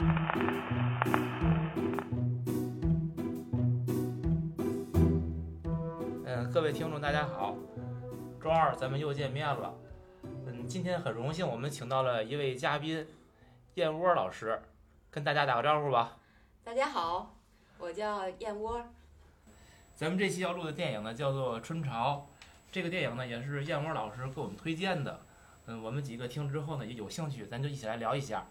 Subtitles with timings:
[0.00, 0.06] 嗯，
[6.52, 7.54] 各位听众大家好，
[8.42, 9.72] 周二咱们又见面了。
[10.46, 13.06] 嗯，今天很荣幸我们请到了一位嘉宾，
[13.74, 14.60] 燕窝老师，
[15.12, 16.16] 跟大家打个招呼吧。
[16.64, 17.36] 大家好，
[17.78, 18.84] 我叫燕窝。
[19.94, 22.26] 咱们这期要录的电影呢叫做《春潮》，
[22.72, 25.20] 这个电影呢也是燕窝老师给我们推荐的。
[25.66, 28.44] 嗯，我们几个听之后呢也有兴趣，咱就一起来聊一下。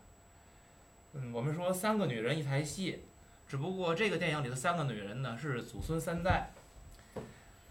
[1.16, 3.04] 嗯，我们说三个女人一台戏，
[3.48, 6.50] 只不过这个电影里的三个女人呢是祖孙三代。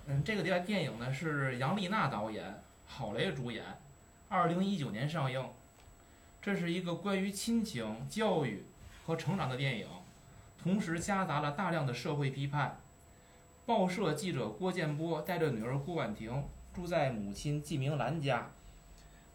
[0.07, 3.65] 嗯，这个电电影呢是杨丽娜导演，郝蕾主演，
[4.29, 5.45] 二零一九年上映。
[6.41, 8.65] 这是一个关于亲情、教育
[9.05, 9.89] 和成长的电影，
[10.63, 12.79] 同时夹杂了大量的社会批判。
[13.67, 18.51] 报社记者郭建波带着女儿郭婉婷住在母亲季明兰家。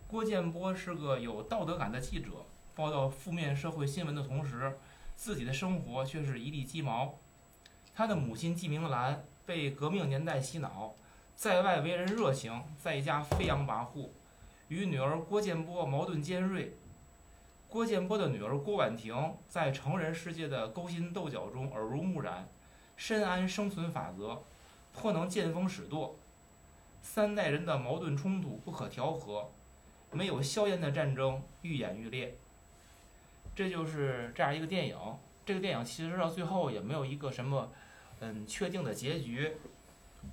[0.08, 2.46] 郭建波是个有道德感的记者，
[2.78, 4.78] 报道负面社会新闻的同时，
[5.16, 7.16] 自己的生活却是一地鸡毛。
[7.96, 10.94] 他的母亲季明兰被革命年代洗脑，
[11.36, 14.12] 在外为人热情，在家飞扬跋扈，
[14.68, 16.78] 与女儿郭建波矛盾尖锐。
[17.68, 22.48] 郭建波的女儿郭婉婷在成人世界的勾心斗角中耳濡目染。
[22.96, 24.44] 深谙生存法则，
[24.94, 26.16] 颇能见风使舵。
[27.02, 29.50] 三代人的矛盾冲突不可调和，
[30.12, 32.38] 没有硝烟的战争愈演愈烈。
[33.58, 34.96] 这就是这样一个电影。
[35.44, 37.74] 这个电影其实到最后也没有一个什么
[38.20, 39.58] 嗯确定的结局。
[40.22, 40.30] 嗯，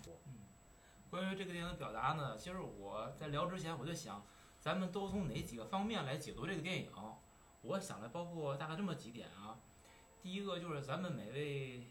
[1.09, 4.23] 关于这个电影的表达呢，其实我在聊之前我就想，
[4.61, 6.91] 咱们都从哪几个方面来解读这个电影？
[7.63, 9.57] 我想了包括大概这么几点啊。
[10.23, 11.87] 第一个就是咱们每位。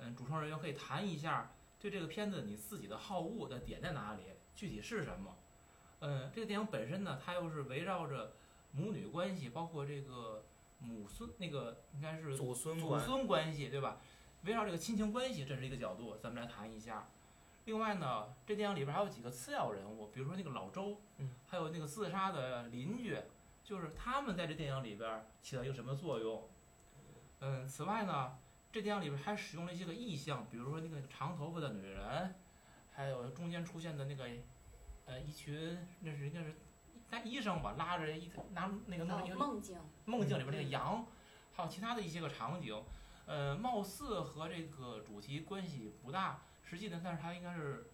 [0.00, 4.22] 嗯，主创人员可以谈一下对这个片子你自己的好恶的点在哪里，
[4.54, 5.36] 具体是什么？
[5.98, 8.36] 嗯，这个电影本身呢，它又是围绕着
[8.70, 10.44] 母女关系，包括这个
[10.80, 14.00] 母孙那个应该是祖孙祖孙关系，对吧？
[14.44, 17.08] 围绕这个亲情关系，这是一个角度，咱们来谈一下。
[17.64, 23.18] 另外呢，这电影里边还有几个次要人物，比如说那个老周，嗯，还有那个自杀的邻居，
[23.62, 26.48] 就是他们在这电影里边起到一个什么作用？
[27.40, 28.38] 嗯，此外呢。
[28.70, 32.34] 这电影里边还使用了一些个意象，比如说那个长头发的女人，
[32.92, 34.28] 还有中间出现的那个，
[35.06, 36.54] 呃，一群那是应该是
[37.10, 41.06] 那医生吧，拉着一拿那个那个梦境梦境里边那个羊，
[41.54, 42.82] 还有其他的一些个场景，
[43.26, 47.90] 呃，貌似和这个主题关系不大，实际呢，但是它应该是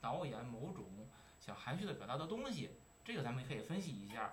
[0.00, 0.84] 导演某种
[1.40, 2.70] 想含蓄的表达的东西，
[3.04, 4.32] 这个咱们可以分析一下。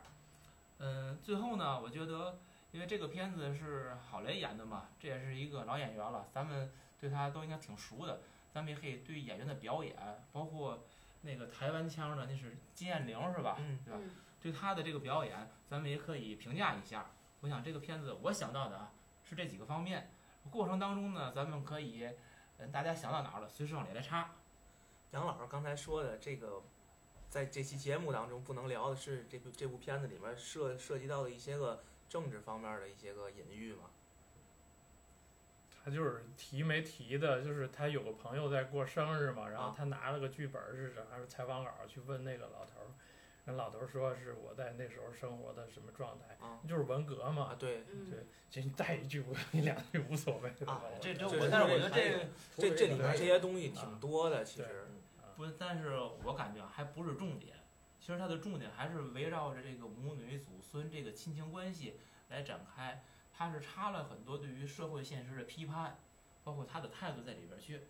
[0.80, 2.40] 嗯，最后呢，我觉得。
[2.72, 8.22] 因为这个片子是郝蕾演的嘛，这也是一个老演员了，咱们对他都应该挺熟的。
[8.54, 9.98] 咱们也可以对演员的表演，
[10.32, 10.86] 包括
[11.22, 13.58] 那个台湾腔的，那是金燕玲是吧？
[13.60, 14.00] 嗯，对吧？
[14.42, 17.12] 对他的这个表演，咱们也可以评价一下。
[17.42, 18.92] 我想这个片子我想到的啊
[19.24, 20.12] 是这几个方面。
[20.50, 22.10] 过程当中呢，咱们可以，
[22.58, 24.36] 嗯，大家想到哪儿了，随时往里来插。
[25.12, 26.64] 杨老师刚才说的这个，
[27.30, 31.84] 在这期节目当中不能聊的是这部这部片子里面涉涉及到的一些个。
[32.10, 33.82] 政治方面的一些个隐喻嘛，
[35.84, 42.88] 他就是提没提的，就是他有个朋友在过生日嘛，然后他拿了个剧本是啥，是采访稿去问那个老头儿，
[43.46, 46.38] 人老头儿说是我在那时候生活的什么状态，
[46.68, 54.88] 就是文革嘛，对对，就你带一句我你两句无所谓啊，这这我但是我觉得这这这里面这些东西挺多的，其实
[55.36, 57.56] 不，但是我感觉还不是重点。
[58.02, 63.04] 其实它的重点还是围绕着这个母女祖孙这个亲情关系来展开，
[63.40, 65.98] 它是插了很多对于社会现实的批判，
[66.44, 67.84] 包括他的态度在里边去。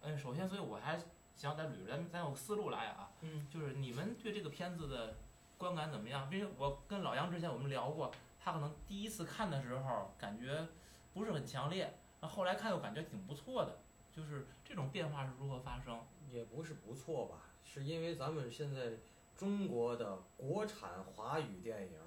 [0.00, 0.98] 嗯，首先，所以我还
[1.36, 5.18] 想再捋咱咱有思路来啊，嗯，就是你们对这个片子的
[5.58, 6.26] 观感怎么样？
[6.32, 8.10] 因为我跟老杨之前我们聊过，
[8.40, 10.66] 他可能第一次看的时候感觉
[11.12, 13.78] 不是很强烈，那后来看又感觉挺不错的，
[14.10, 16.00] 就是这种变化是如何发生？
[16.30, 18.94] 也不是不错吧，是因为咱们现在。
[19.34, 21.98] 中国的国产华语电影，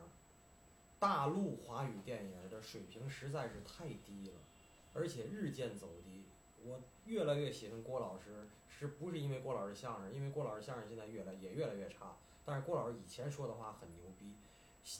[1.06, 4.40] 大陆华语电影的水平实在是太低了，
[4.96, 6.24] 而且日渐走低。
[6.64, 10.12] 我越来越喜欢郭老师，是不是因为郭老师相声？
[10.12, 12.16] 因为郭老师相声现在越来也越来越差。
[12.44, 14.34] 但是郭老师以前说的话很牛逼。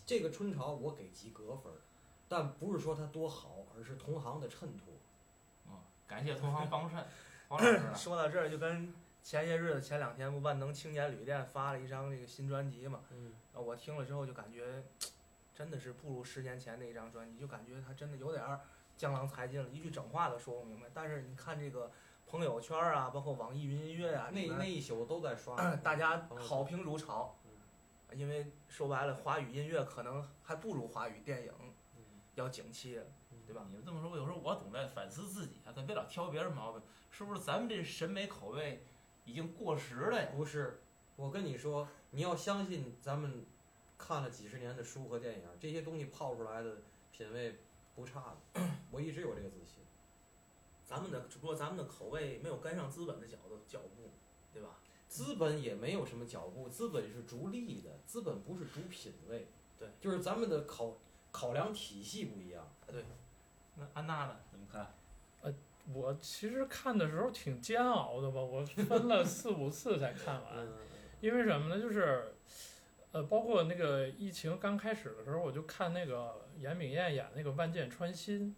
[0.06, 1.74] 这个春潮我给及格分，
[2.30, 4.94] 但不是说他多好，而是同行的衬托。
[5.74, 7.04] 啊，感谢同行帮衬。
[7.50, 8.94] 黄老师说到这儿就跟。
[9.24, 13.00] 前些日子，前两天不万能青年旅店发了一张这个新专辑嘛？
[13.10, 14.84] 嗯，我听了之后就感觉，
[15.56, 18.60] 真的是不如十年前那一张专辑，就感觉他真的有点儿
[18.98, 20.88] 江郎才尽了，一句整话都说不明白。
[20.94, 21.90] 但是你看这个
[22.28, 27.36] 朋友圈啊，包括网易云音乐啊，那那一宿都在刷， 大家好评如潮。
[28.14, 31.52] 因为说白了，华语音乐可能还不如华语电影。
[32.36, 33.00] 要景气，
[33.48, 33.66] 对吧？
[33.70, 38.84] 你们这么说，有时候我总在反思自己啊，咱别老挑别人毛病，是不是咱们这审美口味
[39.24, 40.30] 已经过时了呀？
[40.36, 40.82] 不是，
[41.16, 43.46] 我跟你说，你要相信咱们
[43.98, 46.78] 看了几十年的书和电影，这些东西泡出来的
[47.12, 47.60] 品味
[47.96, 48.62] 不差的。
[48.92, 49.84] 我一直有这个自信。
[50.86, 54.12] 咱们的只不过咱们的口味没有跟上资本的脚的脚步，
[54.54, 54.78] 对吧？
[55.08, 59.48] 资本也没有什么脚步，资本是逐利的，资本不是逐品味。
[59.80, 60.98] 对，就是咱们的考
[61.32, 62.72] 考量体系不一样。
[62.88, 63.04] 对
[63.76, 64.38] 那安娜呢？
[64.52, 64.94] 怎么看？
[65.42, 65.54] 呃
[65.94, 70.54] 我其实看的时候挺煎熬的吧，我分了四五次才看完。
[70.58, 70.74] 嗯，
[71.22, 71.82] 因为什么呢？
[71.82, 72.35] 就是，
[73.16, 78.54] 呃，包括那个疫情刚开始的时候，我就看那个严炳燕演那个《万箭穿心》，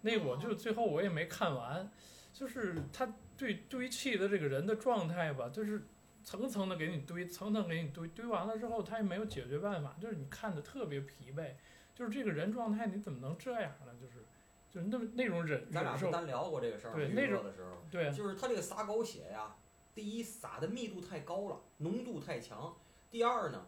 [0.00, 1.92] 那我就最后我也没看完，
[2.32, 3.06] 就是他
[3.36, 5.82] 对堆砌的这个人的状态吧，就是
[6.24, 11.52] 层层的给你堆，层层给你堆，堆完了之后他也没有解决办法，就是你看的特别疲惫，
[11.94, 13.92] 就是这个人状态你怎么能这样呢？
[14.00, 14.24] 就是
[14.70, 18.10] 就是那么那种忍咱俩忍受，不单聊过这个事儿那种的时候，对。
[18.10, 19.56] 就是他这个撒狗血呀，
[19.94, 22.74] 第一撒的密度太高了，浓度太强；
[23.10, 23.66] 第二呢，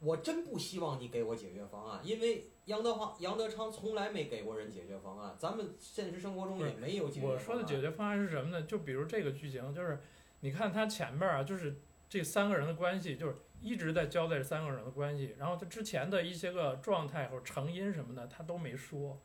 [0.00, 7.34] 我真不希望你给我解决方案，因为杨德华、杨德昌从来没给过人解决方案，咱们现实生活中也没有解决方案。
[7.34, 8.62] 我说的解决方案是什么呢？
[8.62, 10.00] 就比如这个剧情，就是
[10.40, 19.20] 你看他前面啊，就是这三个人的关系，就是一直在交代这三个人的关系，然后他之前的一些个状态或者成因什么的，他都没说。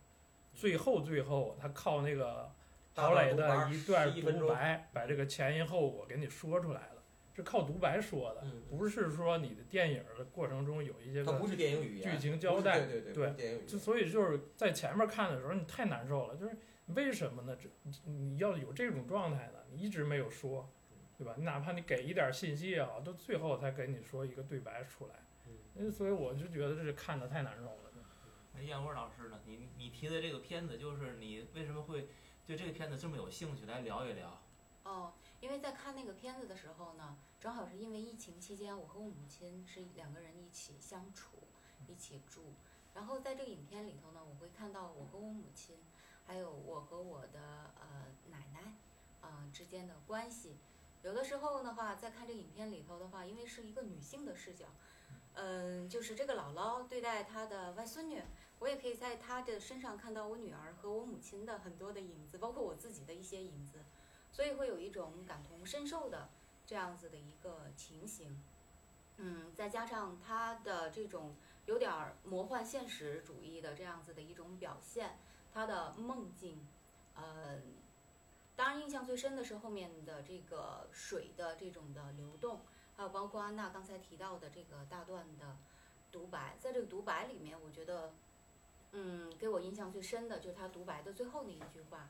[0.55, 2.51] 最后最后，他靠那个
[2.93, 6.92] 大郝蕾段独白的一段11分钟独白，把这个前因后果给你说出来了，
[7.35, 13.77] 是靠独白说的，嗯不是说你的电影的过程中有一些个它不是电影语言，剧情交代是对对对，电影语就。
[13.77, 16.35] 所以就是在前面看的时候，你太难受了。
[16.35, 16.55] 就是
[16.87, 17.55] 为什么呢？
[17.55, 17.67] 这
[18.05, 20.69] 你你要有这种状态呢，你一直没有说，
[21.17, 21.33] 对吧？
[21.37, 25.15] 你哪怕你给一点信息也好，到最后才给你说一个对白出来。
[25.75, 27.91] 嗯所以我就觉得这是看的太难受了。
[28.55, 29.39] 那燕窝老师呢？
[29.45, 32.07] 你你提的这个片子，就是你为什么会
[32.45, 33.65] 对这个片子这么有兴趣？
[33.65, 34.42] 来聊一聊。
[34.83, 41.37] 哦，因为在看那个片子的时候呢，正好是因为疫情期间，我和我母亲是两个人一起相处，
[41.87, 42.53] 一起住。
[42.93, 45.77] 然后在这个影片里头呢，我会看到我和我母亲，
[46.27, 48.75] 还有我和我的呃奶奶，
[49.21, 50.57] 啊、之间的关系。
[51.01, 54.65] 有的时候的话，在看这个影片里头的话，因为是一个女性的视角，
[55.33, 58.21] 嗯、就是这个姥姥对待她的外孙女，
[58.59, 63.79] 我也可以在她的身上看到我女儿和我母亲的很多的影子，包括我自己的一些影子。
[64.33, 66.27] 所以会有一种感同身受的
[66.65, 68.43] 这样子的一个情形。
[69.17, 71.35] 嗯，再加上他的这种
[71.67, 71.89] 有点
[72.23, 75.19] 魔幻现实主义的这样子的一种表现，
[75.53, 76.67] 他的梦境，
[77.13, 77.61] 呃，
[78.55, 82.61] 当然印象最深的是后面的这个水的这种的流动，
[82.97, 85.55] 还有包括安娜刚才提到的这个大段的
[86.11, 88.11] 独白，在这个独白里面，我觉得，
[88.93, 92.09] 嗯，给我印象最深的就是他独白的最后那一句话。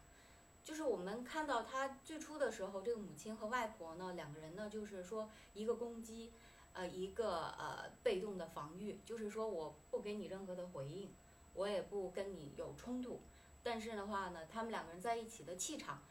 [0.63, 6.31] 就是我们看到他最初的时候，这个母亲和外婆呢，两个人呢，就是说一个攻击，
[6.71, 11.13] 呃，一个呃被动的防御，就是说我不给你任何的回应，
[11.53, 13.21] 我也不跟你有冲突，
[13.61, 16.01] 但是的话呢，他们两个人在一起的气场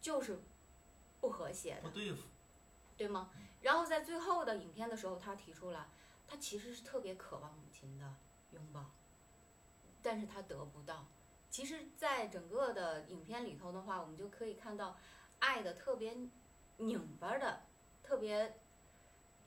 [0.00, 0.40] 就是
[1.20, 2.22] 不和谐的不，对付。
[2.96, 3.30] 对吗？
[3.62, 5.88] 然后在最后的影片的时候，他提出来，
[6.28, 8.14] 他其实是特别渴望母亲的
[8.50, 8.90] 拥抱，
[10.02, 11.06] 但是他得不到。
[11.50, 14.96] 其实，在整个的影片里头的话，我们就可以看到，
[15.40, 16.16] 爱的特别
[16.78, 17.62] 拧巴的，
[18.02, 18.56] 特别，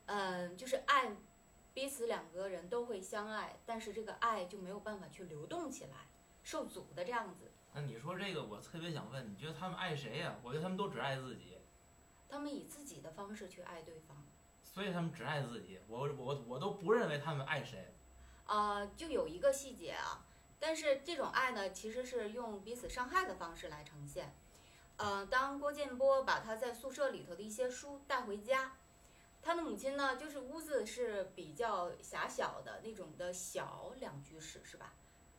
[0.06, 1.16] 嗯、就是爱
[1.72, 6.06] 彼此两个人都会相爱，但是这个爱就没有办法去流动起来，
[6.42, 7.50] 受阻的这样子。
[7.72, 11.58] 那你说这个，我特别想问，你觉得他们爱谁呀、我觉得他们都只爱自己，
[12.28, 14.16] 他们以自己的方式去爱对方。
[14.62, 15.78] 所以他们只爱自己。
[15.88, 17.94] 我我我都不认为他们爱谁。
[18.46, 20.26] 呃，就有一个细节啊，
[20.66, 24.34] 但是这种爱呢，其实是用彼此伤害的方式来呈现。
[24.96, 28.78] 呃，当郭建波把他在宿舍里头的一些书带回家，
[29.42, 34.94] 他的母亲呢，就是屋子是比较狭小的那种的小两居室，是吧？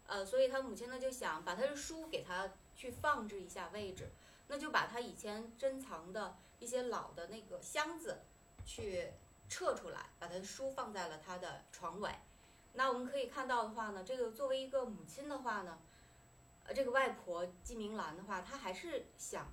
[0.05, 4.11] 呃，所以他母亲呢就想把他的书给他去放置一下位置，
[4.47, 8.19] 那就把他以前珍藏的一些老的那个箱子
[8.63, 9.11] 去
[9.49, 12.11] 撤出来，把他的书放在了他的床尾。
[12.75, 15.77] 那我们可以看到的话呢，这个作为一个母亲的话呢，
[16.65, 19.47] 呃，这个外婆季明兰的话，她还是想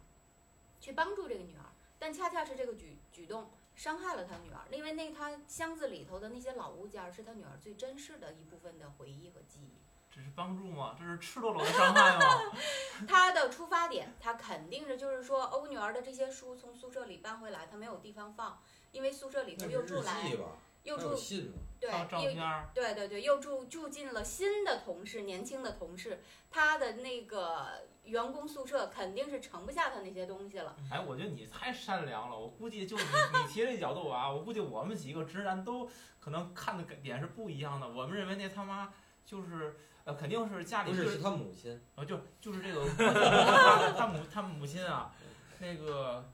[0.80, 1.64] 去帮助这个女儿，
[1.98, 9.78] 但恰恰是这个举举动伤害了她女儿，因为那她箱子里头的那些老物件儿是她女儿最珍视的一部分的回忆和记忆。
[10.14, 10.94] 这是帮助吗？
[10.98, 12.52] 这是赤裸裸的伤害吗？
[13.08, 18.60] 她的出发点，她肯定是就是说，哦，我女儿的这些书从宿舍里搬回来，她没有地方放，
[18.90, 20.36] 因为宿舍里头又住来？
[20.84, 22.32] 又住信，对照又
[22.74, 26.20] 对对对，又住住进了新的同事，年轻的同事，
[26.50, 30.76] 他的那个员工宿舍肯定是盛不下他那些东西了。
[30.90, 32.38] 哎，我觉得你太善良了。
[32.38, 37.88] 我估计就你你提这角度啊，我估计我们几个直男都可能看的点是不一样的。
[37.88, 38.92] 我们认为那他妈
[39.24, 45.14] 就是呃，肯定是家里不就是是他母亲，呃，就就是这个他他母他母亲啊，
[45.60, 46.28] 那个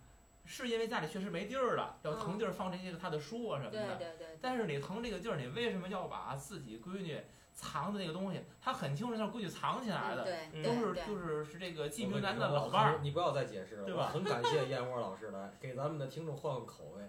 [0.48, 3.96] 是因为家里确实没地儿了，要腾地儿放这些个他的书啊什么对的。
[3.96, 7.20] 对对，但是你腾这个地儿，你为什么要把自己闺女
[7.52, 8.42] 藏的那个东西？
[8.62, 12.98] 他很清楚那是闺女藏起来的，嗯对嗯都是就是是这个记我跟名男你说我的老伴儿。
[13.02, 17.02] 你不要再解释了，对吧很感谢燕窝老师来给咱们的听众换个口味，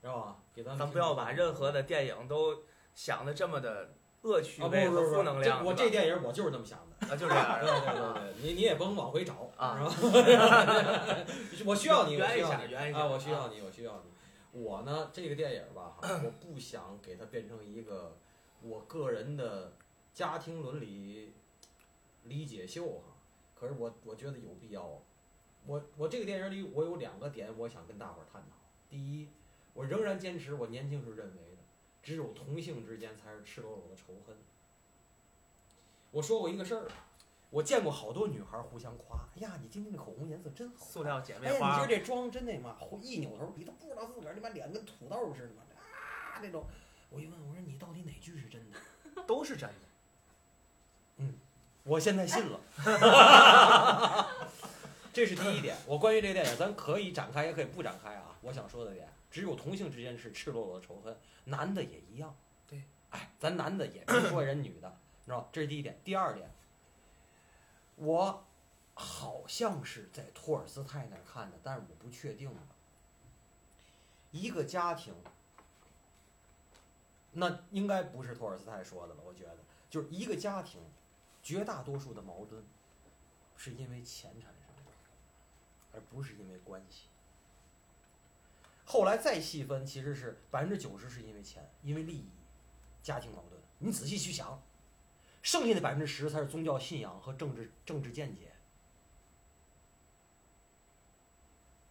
[0.00, 0.36] 知道吧？
[0.54, 2.62] 给咱们咱不要把任何的电影都
[2.94, 3.90] 想的这么的
[4.22, 5.62] 恶趣味和负能量。
[5.62, 6.93] 这我这电影我就是这么想的。
[7.10, 11.16] 啊，就这样 对对对对，你你也甭往回找啊是吧？
[11.66, 13.06] 我需要你，我需要你下圆一下啊！
[13.06, 14.10] 我需啊要你，我需要你。
[14.60, 18.16] 我呢，这个电影吧，哈，我不想给它变成一个
[18.62, 19.72] 我个人的
[20.12, 21.32] 家庭伦理
[22.24, 23.14] 理解秀哈。
[23.54, 25.00] 可是我我觉得有必要。
[25.66, 28.48] 我我这个电影里我有两个点我想跟大伙儿探讨。
[28.88, 29.28] 第一，
[29.72, 31.62] 我仍然坚持我年轻时认为的，
[32.02, 34.36] 只有同性之间才是赤裸裸的仇恨。
[36.14, 36.86] 我说过一个事儿，
[37.50, 46.64] 我见过好多女孩儿互相夸，哎呀，你今天这口红颜色真好，塑料姐妹哎呀，花你今儿这妆真那嘛，一扭头，你都不知道自个儿他妈脸跟土豆似的嘛，啊，那种。
[47.10, 48.78] 我一问，我说你到底哪句是真的？
[49.26, 49.74] 都是真的。
[51.16, 51.34] 嗯
[51.82, 52.60] 我现在信了。
[55.12, 55.76] 这是第一点。
[55.86, 58.36] 我关于这个电影，咱可以展开，也可以不展开啊。
[58.40, 62.34] 我想说的点，只有同性之间是赤裸裸的仇恨，男的也一样。
[62.68, 65.48] 对，哎，咱男的也别说人女的，你知道吧？
[65.52, 65.98] 这是第一点。
[66.04, 66.50] 第二点，
[67.96, 68.44] 我
[68.94, 72.60] 好像是在托尔斯泰那儿看的，但是我不确定了。
[74.30, 75.14] 一个家庭，
[77.32, 80.80] 那应该不是托尔斯泰说的了，我觉得就是一个家庭，
[81.42, 82.62] 绝大多数的矛盾
[83.56, 84.92] 是因为钱产生的，
[85.92, 87.08] 而不是因为关系。
[88.84, 92.28] 后来再细分，其实是百分之九十是因为钱，因为利益、
[93.02, 93.58] 家庭矛盾。
[93.78, 94.60] 你仔细去想，
[95.44, 98.50] 剩下的百分之十才是宗教信仰和政治政治见解。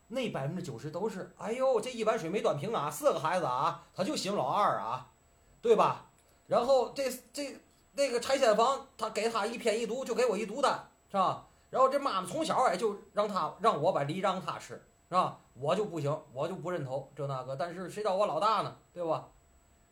[0.08, 5.12] 那百分之九十都是，哎呦，这一碗水没端平啊，四个孩子啊，他就行老二啊，
[5.62, 6.08] 对吧？
[6.48, 7.56] 然后这这
[7.94, 11.48] 那个拆迁房，他给他一偏一独，就给我一独担，是吧？
[11.70, 15.40] 然后这妈妈从小哎就让他让我把梨让他吃，是吧？
[15.54, 19.30] 我就不行，我就不认头这那个，但是谁叫我老大呢，对吧？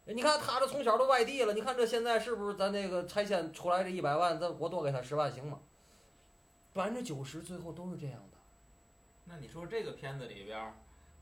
[0.06, 5.60] 你看他这从小都外地了，你看这现在是不是咱这个拆迁出来这一百万，咱我多给他十万行吗？
[6.74, 8.38] 百分之九十最后都是这样的。
[9.26, 10.74] 那你说这个片子里边儿，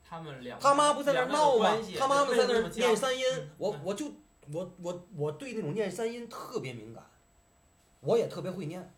[0.08, 1.78] 他们两他妈不在那儿闹吗？
[1.98, 3.24] 他妈不在那儿念念三音，
[3.58, 4.12] 我嗯我就
[4.52, 7.04] 我我我对那种念三音特别敏感，
[8.00, 8.94] 我也特别会念，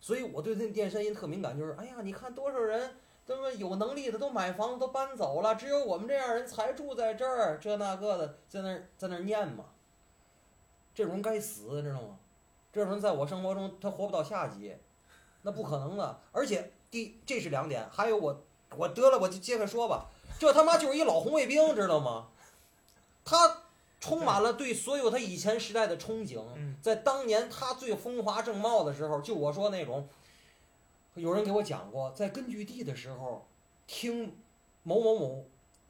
[0.00, 1.56] 所以我对那念三音特敏感。
[1.56, 9.64] 就是哎呀，你看多少人，他们有能力的都买房都搬走了，只有我们这样人才住在这儿，这那个的在那儿在那儿念嘛。
[10.94, 12.18] 这种人该死，知道吗？
[12.72, 14.76] 这种人在我生活中他活不到下级，
[15.42, 16.20] 那不可能的。
[16.32, 18.42] 而且第这是两点，还有我
[18.76, 20.06] 我得了我就接着说吧。
[20.38, 22.28] 这他妈就是一老红卫兵，知道吗？
[23.24, 23.62] 他
[24.00, 30.08] 充满了对所有他以前时代的憧憬，嗯在当年他最风华正茂的时候，就我说那种，
[31.14, 33.46] 有人给我讲过，在根据地的时候，
[33.86, 34.34] 听
[34.82, 35.44] 某某某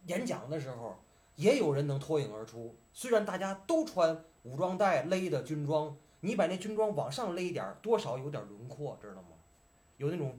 [0.07, 0.97] 演讲的时候，
[1.37, 2.75] 也有人能脱颖而出。
[2.93, 9.29] 虽然大家都穿武装带勒的军装，你把那军装往上勒一点，多少有点轮廓，知道吗？
[9.97, 10.39] 有那种，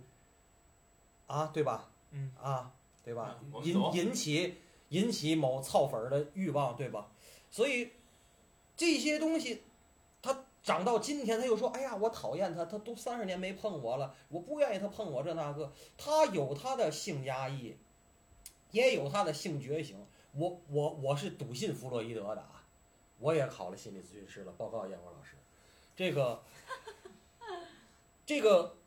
[1.27, 1.89] 啊，对吧？
[2.11, 2.71] 嗯啊，
[3.03, 4.55] 对吧引引起
[4.89, 7.09] 引起某操粉的欲望，对吧？
[7.49, 7.91] 所以
[8.75, 9.63] 这些东西，他
[10.63, 17.75] 长到今天，他又说：“哎呀，我讨厌他，他都三十年没碰我了，我不愿意他碰我这那个。”他有他的性压抑，
[18.71, 20.03] 也有他的性觉醒。
[20.35, 22.63] 我我我是笃信弗洛伊德的啊，
[23.19, 24.53] 我也考了心理咨询师了。
[24.53, 25.35] 报告燕国老师，
[25.95, 26.41] 这个
[28.25, 28.77] 这个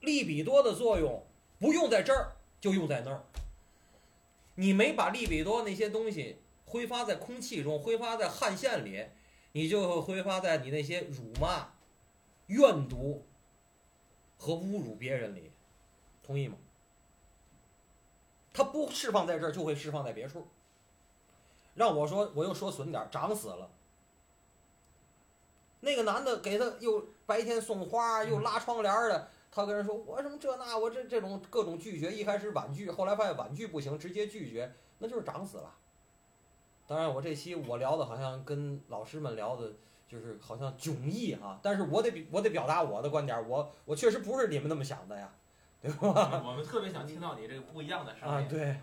[0.00, 1.22] 利比多的作用
[1.60, 3.22] 不用在这儿，就用在那儿。
[4.54, 9.06] 你没把利比多那些东西挥发在空气中，挥发在汗腺里，
[9.56, 11.70] 你就会挥发在你那些辱骂、
[12.48, 13.24] 怨毒
[14.36, 15.50] 和侮辱别人里，
[16.22, 16.58] 同意吗？
[18.52, 20.46] 他不释放在这儿，就会释放在别处。
[21.72, 23.70] 让我说，我又说损点，长死了。
[25.80, 35.74] 那个男的给他又白天送花，又拉窗帘的，他跟人说我什么这那，我这这种各种拒绝，一开始婉拒，后来发现婉拒不行，直接拒绝，那就是长死了。
[36.86, 39.72] 当然，我这期我聊的好像跟老师们聊的，
[40.06, 45.32] 就是好像迥异哈，但是我得比我得表达我的观点儿，我我确实不是你们那么想的呀，
[45.82, 46.42] 对吧？
[46.46, 48.48] 我们特别想听到你这个不一样的声啊，音。
[48.48, 48.76] 对，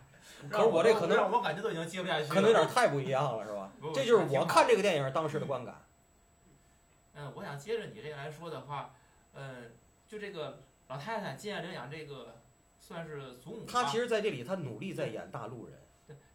[0.49, 2.29] 可是我这可能让我感觉都已经接不下去了。
[2.29, 3.71] 可能有点太不一样了，是吧？
[3.93, 5.81] 这就是我看这个电影当时的观感。
[7.15, 8.93] 嗯，我想接着你这个来说的话，
[9.33, 9.71] 嗯，
[10.07, 12.35] 就这个老太太金爱玲养这个
[12.79, 13.85] 算是祖母她。
[13.85, 15.75] 其实在这里，她努力在演大陆人。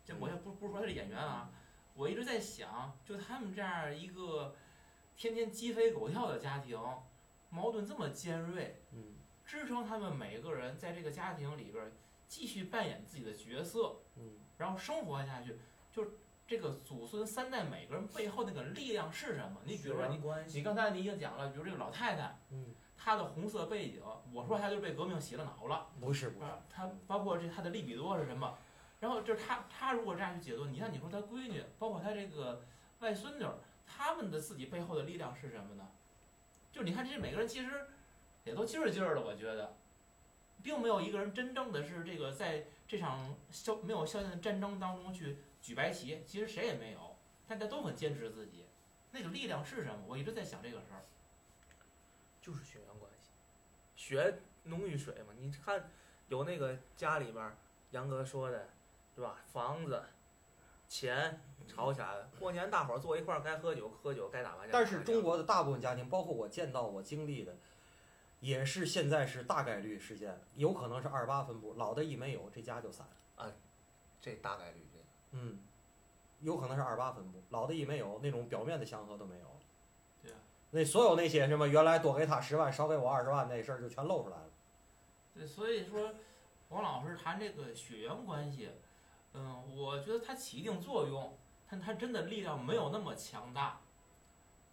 [0.05, 1.51] 这我也不不是说她是演员啊，
[1.99, 4.55] 我一直在想，就他们这样一个
[5.17, 6.79] 天天鸡飞狗跳的家庭，
[7.51, 11.91] 矛盾这么尖锐，嗯支撑他们每个人在这个家庭里边儿
[12.29, 15.59] 继续扮演自己的角色，嗯，然后生活下去。
[15.91, 16.07] 就
[16.47, 19.61] 这个祖孙三代每个人背后那个力量是什么？
[19.65, 20.07] 你比如说
[20.47, 24.01] 你，刚才你已经讲了，比如这个老太太，嗯，她的红色背景，
[24.33, 25.89] 我说她就是被革命洗了脑了。
[25.99, 28.57] 不是不是，啊，他包括这她的利比多是什么？
[29.01, 32.65] 然后就是他他如果这样去解读，你看你说他闺女，包括他这个
[33.01, 33.47] 外孙女，
[33.87, 35.89] 他们的自己背后的力量是什么呢？
[36.73, 37.87] 就你看这每个人其实
[38.45, 39.77] 也都劲儿劲儿的，我觉得，
[40.63, 48.67] 并没有一个人真正的是这个在这场消没有硝烟的战争当中去举白旗，其实谁也没有，大家都很坚持自己，
[49.13, 50.01] 那个力量是什么？
[50.07, 51.03] 我一直在想这个事儿。
[52.41, 53.31] 就是血缘关系，
[53.95, 55.35] 血浓于水嘛。
[55.37, 55.91] 你看
[56.29, 57.55] 有那个家里边，
[57.91, 58.67] 杨哥说的，
[59.19, 59.35] 对吧？
[59.53, 60.01] 房子、
[60.89, 64.69] 钱吵起来了，过年大伙儿坐一块儿，该喝酒喝酒，该打麻将。
[64.71, 67.57] 但是中国的大部分家庭，包括我见到、我经历的，
[68.39, 73.51] 也是现在是大概率事件，有可能是二八分布，老的一没有，这家就散啊。
[74.21, 75.05] 这大概率这个。
[75.33, 75.59] 嗯，
[76.39, 79.61] 有可能是二八分布，老的一没有，那种表面的祥和都没有了。
[80.23, 80.37] 对啊。
[80.71, 84.51] 那所有那些什么原来多给他十万，少给我二十万那事儿就全露出来了。
[85.35, 86.15] 对，所以说，
[86.69, 88.71] 王老师谈这个血缘关系，
[89.39, 91.39] 嗯，我觉得它起一定作用，
[91.71, 93.81] 但它真的力量没有那么强大，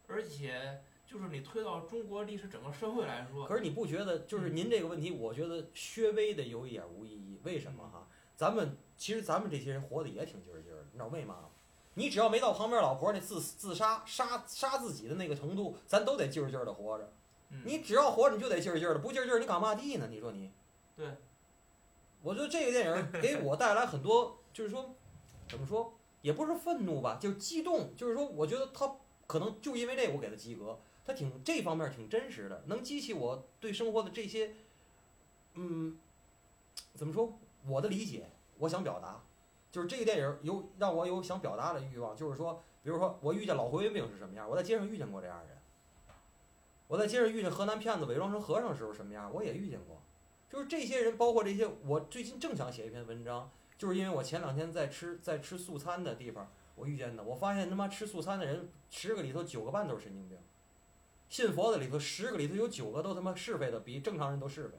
[0.08, 7.40] 而且就是你推到中国历史整个社会来说，可是你不觉得，就是您这个问题，我觉得稍微的有一点无意义。
[7.44, 8.08] 为什么哈？
[8.36, 11.50] 咱们其实咱们这些人活得也挺劲儿劲儿的，你知道为嘛吗？
[11.94, 17.14] 你只要没到旁边老婆那自自杀杀杀自己的那个程度，咱都得劲儿劲儿的活着。
[17.52, 20.08] 嗯，你只要活着，你就得劲儿劲儿的，不劲儿劲儿，你干嘛地呢？
[20.10, 20.52] 你说你？
[20.96, 21.08] 对。
[22.22, 24.96] 我觉得这个电影给我带来很多，就是说，
[25.50, 27.94] 怎么说，也不是愤怒吧，就是激动。
[27.94, 28.96] 就是说，我觉得他
[29.28, 30.80] 可能就因为这，我给他及格。
[31.04, 34.56] 他挺这方面挺真实的，能激起我对生活的这些，
[35.56, 35.98] 嗯，
[36.94, 37.38] 怎么说，
[37.68, 39.22] 我的理解，我想表达，
[39.70, 45.58] 就是这个电影有让我有想表达的欲望，就是说，比如说我遇见老回民兵是什么样，我在街上遇见过这样的人。
[46.88, 50.02] 我在街上遇见河南骗子伪装成和尚时候什么样，我也遇见过。
[50.50, 60.38] 就是这些人，包括这些，我最近正想写一篇文章，就是因为我前两天在吃在吃素餐的地方，我遇见的，我发现他妈吃素餐的人十个里头九个半都是神经病，
[61.30, 64.78] 信佛的里头十个里头有九个都他妈是非的比正常人都是非，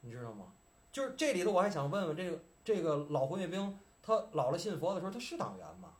[0.00, 0.52] 你知道吗？
[0.92, 5.94] 就是这里头我还想问问这个这个老红卫兵，他老了信佛的时候，他是党员吗？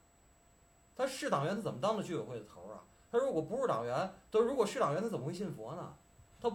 [0.97, 2.85] 他是党员，他怎么当的居委会的头啊？
[3.11, 5.95] 他如果不是党员，他如果是党员，他怎么会信佛呢？
[6.41, 6.51] 他，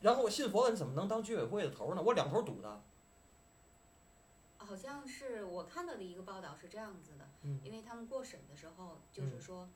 [0.00, 2.02] 然后信佛的人怎么能当居委会的头呢？
[2.02, 2.80] 我两头堵他。
[4.74, 9.68] 好像是我看到的一个报道是这样子的，嗯因为他们过审的时候，就是说，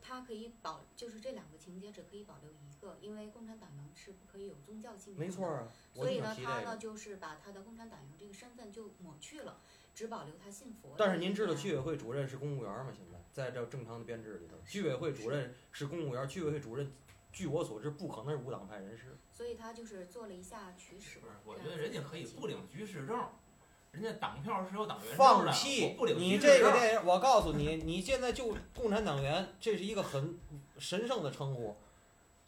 [0.00, 5.26] 他可以保，就是这两个情节只可以保留一个，因为共产党员是不可以有宗教信仰的。
[5.26, 6.76] 没错啊，所以呢，他呢。
[6.76, 9.60] 就是把他的共产党员这个身份就抹去了，
[9.96, 10.94] 只保留他信佛。
[10.96, 12.92] 但是您知道居委会主任是公务员吗？
[12.96, 16.92] 现在在这正常的编制里头，居委会主任是公务员，居委会主任，
[17.32, 19.18] 据我所知不可能是无党派人士。
[19.32, 21.34] 所以他就是做了一下取舍不是，。
[21.44, 23.28] 我觉得人家可以不领居士证，
[23.92, 26.06] 人家党票是有党员，放屁不！
[26.06, 26.38] 领你。
[26.38, 30.38] 这个电影，我告诉你，你现在就共产党员，这是一个很
[30.78, 31.76] 神圣的称呼，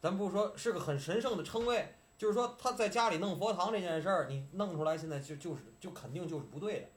[0.00, 6.88] 咱不说是个很神圣的称谓，就是说他在家里弄佛堂这件事儿，你弄出来现在就就是就肯定就是不对的，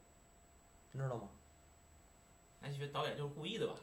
[0.91, 1.29] 你知道吗？
[2.61, 3.73] 那你觉得导演就是故意的吧？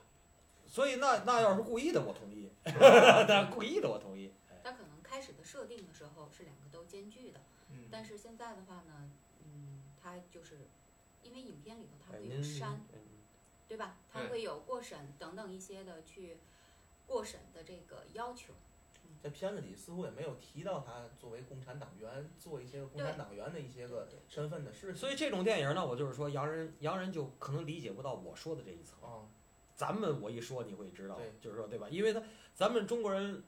[0.64, 4.32] 所以那那要是故意的，我同意； 那故意的，我同意。
[4.48, 9.10] 哎他可能开始的设定的时候是两个都兼具的，嗯，但是现在的话呢，
[10.02, 10.58] 嗯，他就是
[11.22, 12.98] 因为影片里头他哎，会您有删，嗯
[13.68, 13.96] 对吧？
[14.12, 16.36] 他会有过审等等一些的去
[17.06, 18.52] 过审的这个要求。
[19.22, 24.96] 在片子里似乎也没有提到他作为共产党员做一些个共产党员的一些个身份的事情。
[24.96, 28.98] 所以这种电影呢，我就是说洋人洋人就可能理解不到我说的这一层。
[29.08, 29.24] 啊，
[29.74, 31.88] 咱们我一说你会知道，就是说对吧？
[31.88, 32.22] 因为他
[32.54, 33.42] 咱们中国人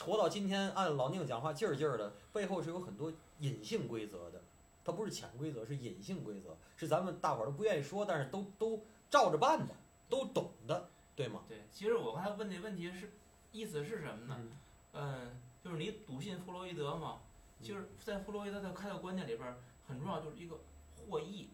[0.00, 4.42] 活到今天，按老宁讲话劲儿劲儿的，背后是有很多隐性规则的，
[4.84, 9.74] 它不是潜规则，是隐性规则，是咱们大伙儿都不愿意说，但是都都照着办的，
[10.08, 11.42] 都懂的，对吗？
[11.48, 13.10] 对，其实我刚才问的问题是，
[13.50, 14.36] 意思是什么呢？
[14.38, 14.50] 嗯
[14.92, 17.20] 嗯，就是你笃信弗洛伊德嘛？
[17.62, 19.56] 就是在弗洛伊德的开导观念里边儿，
[19.88, 20.60] 很重要就是一个
[20.94, 21.48] 获益，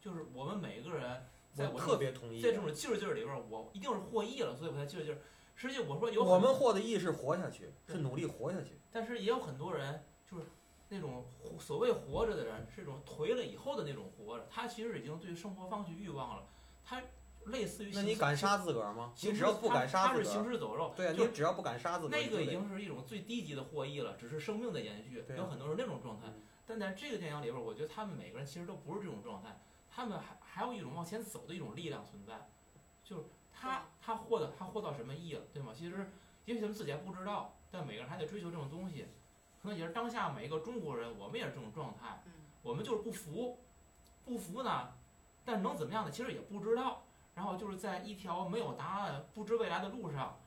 [0.00, 2.50] 就是我们每个人在我我特别同意在。
[2.50, 5.18] 这种劲儿劲儿里边儿，我一定是获益了，所以我才劲儿劲儿。
[5.54, 8.78] 实际我说有很我们获的益是活下去，是努力活下去。
[8.90, 10.44] 但是也有很多人就是
[10.92, 16.46] 那种活所谓活着的人，是一种颓了以后的那种活着，他其实已经对生活放弃欲望了，
[16.84, 17.02] 他
[17.46, 19.10] 类似于那行尸你敢杀自个儿吗？
[19.16, 26.42] 行只要不敢杀他他是行尸走肉，对啊，就你只要不敢杀自个儿，那个已经是一种最低级的获益了，只是生命的延续，啊有很多是那种状态嗯。
[26.66, 32.50] 但在这个电影里边，我觉得他们每个人其实都不是这种状态，他们还还有一种往前走的一种力量存在，
[33.02, 35.72] 就是他他获得他获到什么意了，对吗？
[35.74, 36.12] 其实
[36.44, 39.06] 也许他们自己还不知道，但每个人还得追求这种东西，
[39.62, 43.60] 可能也是当下每一个中国人，我们也是这种状态，嗯，我们就是不服，
[44.24, 44.92] 不服呢，
[45.44, 46.10] 但能怎么样呢？
[46.10, 47.04] 其实也不知道。
[47.34, 50.38] 然后就是在一条没有答案、不知未来的路上，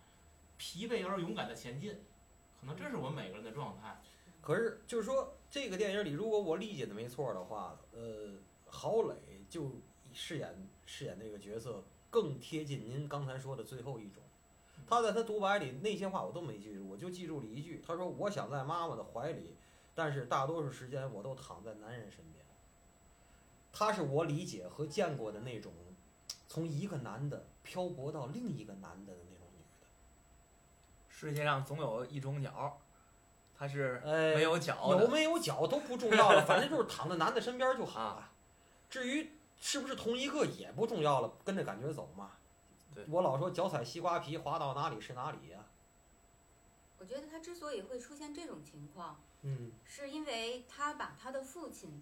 [0.55, 1.99] 疲惫而勇敢的前进，
[2.59, 3.99] 可能这是我们每个人的状态。
[4.39, 8.33] 可是就是说，这个电影里，如果我理解的没错的话，呃，
[8.67, 9.15] 郝蕾
[9.49, 9.71] 就
[10.13, 14.21] 饰演饰演那个角色更贴近您刚才说的最后一种。
[14.87, 19.55] 他在他独白里那些话我都没记住，我就记住了一句，他说：“我想在妈妈的怀里，
[19.93, 22.45] 但是大多数时间我都躺在男人身边。”
[23.73, 25.73] 他是我理解和见过的那种，
[26.47, 29.87] 从一个男的漂泊到另一个男的的那种女的。
[31.09, 32.79] 世界上总有一种鸟，
[33.57, 35.07] 它是呃，没有脚有。
[35.09, 38.31] 没有脚都不重要了，反正就是躺在男的身边就好了。
[38.89, 42.31] 至于是不是同一个也不重要了，跟着感觉走嘛。
[42.95, 43.05] 对。
[43.09, 45.65] 我老说脚踩西瓜皮，滑到哪里是哪里呀、
[46.97, 52.01] 我觉得他之所以会出现这种情况，嗯，是因为他把他的父亲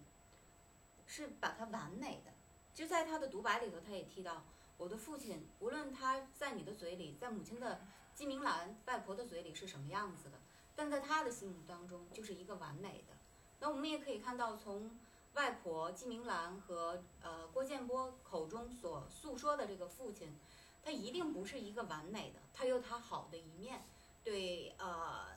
[1.05, 2.31] 是把他完美的，
[2.73, 4.43] 就在他的独白里头，他也提到，
[4.77, 7.81] 我的父亲无论他在你的嘴里，在母亲的
[8.13, 10.39] 季明兰外婆的嘴里是什么样子的，
[10.75, 13.13] 但在他的心目当中就是一个完美的。
[13.59, 14.91] 那我们也可以看到，从
[15.33, 20.37] 外婆季明兰和呃郭建波口中所诉说的这个父亲，
[20.83, 23.83] 他一定不是一个完美的，他有他好的一面，
[24.23, 25.33] 对呃。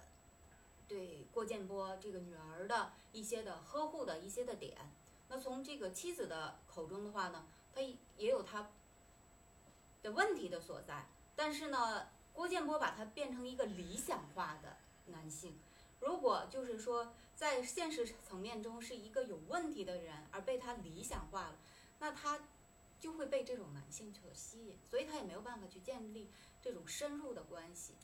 [0.88, 4.78] 对郭建波这个女儿的一些的呵护的一些的点。
[5.28, 8.70] 那从这个妻子的口中的话呢，他也有他
[10.00, 11.06] 的问题的所在。
[11.34, 15.58] 但是呢，郭建波把他变成一个理想化的男性。
[15.98, 21.56] 如果就是说在现实层面中是一个有问题的人，而被他理想化了，
[21.98, 22.38] 那他
[22.98, 26.30] 就会被这种男性所吸引，所以他也没有办法去建立
[26.60, 27.94] 这种深入的关系。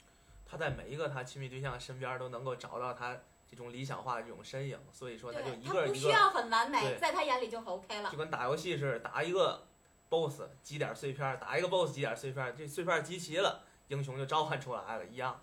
[0.47, 3.19] 他在每一个他亲密对象身边都能够找到他
[3.51, 8.19] 这种理想化的这种身影，所以说他就一个一个，他不需要很完美，在他眼里就 OK 了就。
[8.19, 9.67] 跟打游戏似的，打一个
[10.09, 15.43] BOSS 积点碎片，打一个 BOSS 积点碎片，这碎片集齐了，英雄就召唤出来了一样。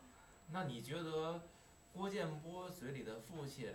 [0.51, 1.41] 那你觉得
[1.93, 3.73] 郭建波嘴里的父亲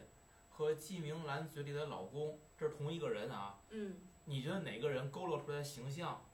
[0.51, 3.59] 和季明兰嘴里的老公，这是同一个人啊？
[3.71, 6.25] 嗯，你觉得哪个人勾勒出来的形象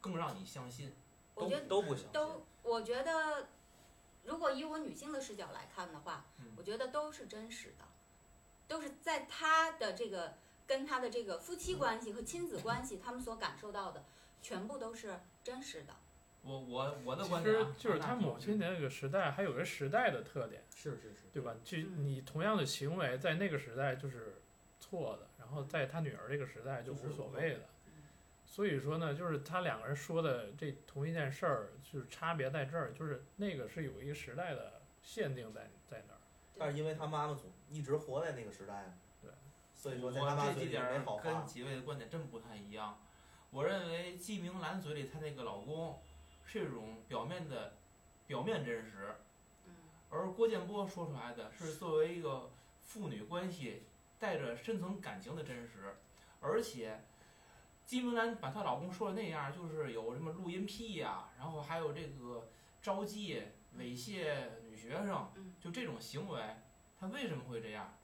[0.00, 0.92] 更让你相信？
[1.34, 2.12] 都我觉得都不相信。
[2.12, 3.48] 都，我觉得，
[4.24, 7.84] 如果以我女性的视角来看的话，嗯我觉得都是真实的，
[8.68, 10.34] 都是在他的这个
[10.66, 14.04] 跟他的这个夫妻关系和亲子关系，他们所感受到的，
[14.42, 15.94] 全部都是真实的。
[16.42, 21.54] 我我我的观点啊，就是他母亲的那个时代，还有个时代的特点，是是是，对吧？
[21.64, 24.42] 就嗯你同样的行为在那个时代就是
[24.80, 27.58] 错的，然后在他女儿这个时代就无所谓的。
[27.58, 27.68] 嗯
[28.44, 36.18] 所以说呢，就是他两个人说的这同一件事儿，就是差别在这儿，就是那个是有一个时代的限定在在那儿。
[36.58, 39.30] 但是因为他妈妈总一直活在那个时代，对，
[39.72, 40.76] 所以说在他妈我这嘴里。
[41.22, 42.98] 跟几位的观点真不太一样。
[43.52, 46.02] 我认为季明兰嘴里她那个老公
[46.44, 47.76] 是一种表面的
[48.26, 49.14] 表面真实，
[49.64, 49.72] 嗯，
[50.10, 52.50] 而郭建波说出来的是作为一个
[52.82, 53.84] 父女关系
[54.22, 55.96] 带着深层感情的真实，
[56.40, 57.02] 而且
[57.84, 62.48] 季明兰把她老公说的那样，就是有什么录音癖呀、然后还有这个
[62.80, 63.42] 招妓、
[63.76, 66.40] 猥亵女学生嗯，就这种行为，
[67.00, 67.98] 她为什么会这样？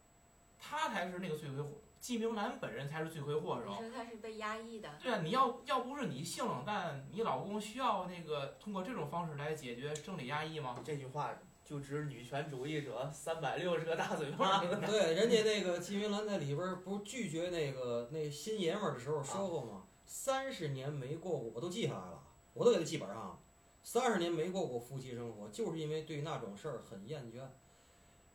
[0.59, 3.81] 她才是那个罪魁祸，季明兰本人才是罪魁祸首。
[3.81, 10.83] 你说她是被压抑的，对啊，你要要不是你性冷淡，你老公需要那个通过这种方式来解决生理压抑吗？
[10.85, 11.33] 这句话
[11.69, 19.85] 就指女权主义者三百六十个大嘴巴对，人家那个季云兰在里边儿不是拒绝那个那新爷们儿的时候说过吗？
[20.07, 22.23] 三十年没过过，我都记下来了，
[22.55, 23.39] 我都给他记本上了。
[23.83, 27.47] 三十年没过过夫妻生活，就是因为对那种事儿很厌倦，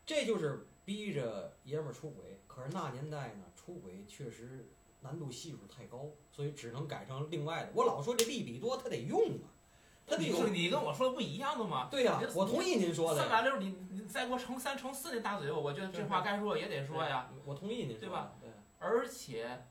[0.06, 2.40] 这就是逼着爷们儿出轨。
[2.46, 4.68] 可是那年代呢，出轨确实
[5.02, 7.72] 难度系数太高，所以只能改成另外的。
[7.74, 9.50] 我老说这利比多他得用啊，
[10.06, 10.48] 它得你有。
[10.48, 11.88] 你跟我说的不一样的吗？
[11.90, 13.22] 对呀、你我同意您说的。
[13.22, 17.30] 三百六，你你再给我乘三乘四那大嘴巴，我觉得这话该说也得说呀。
[17.46, 18.32] 我同意您说的对吧？
[18.42, 19.66] 对，而且，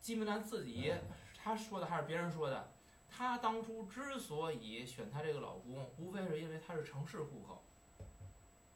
[0.00, 0.92] 金明兰自己
[1.36, 2.72] 她说的还是别人说的，
[3.08, 7.62] 她当初之所以选她这个老公，无非是因为她是城市户口，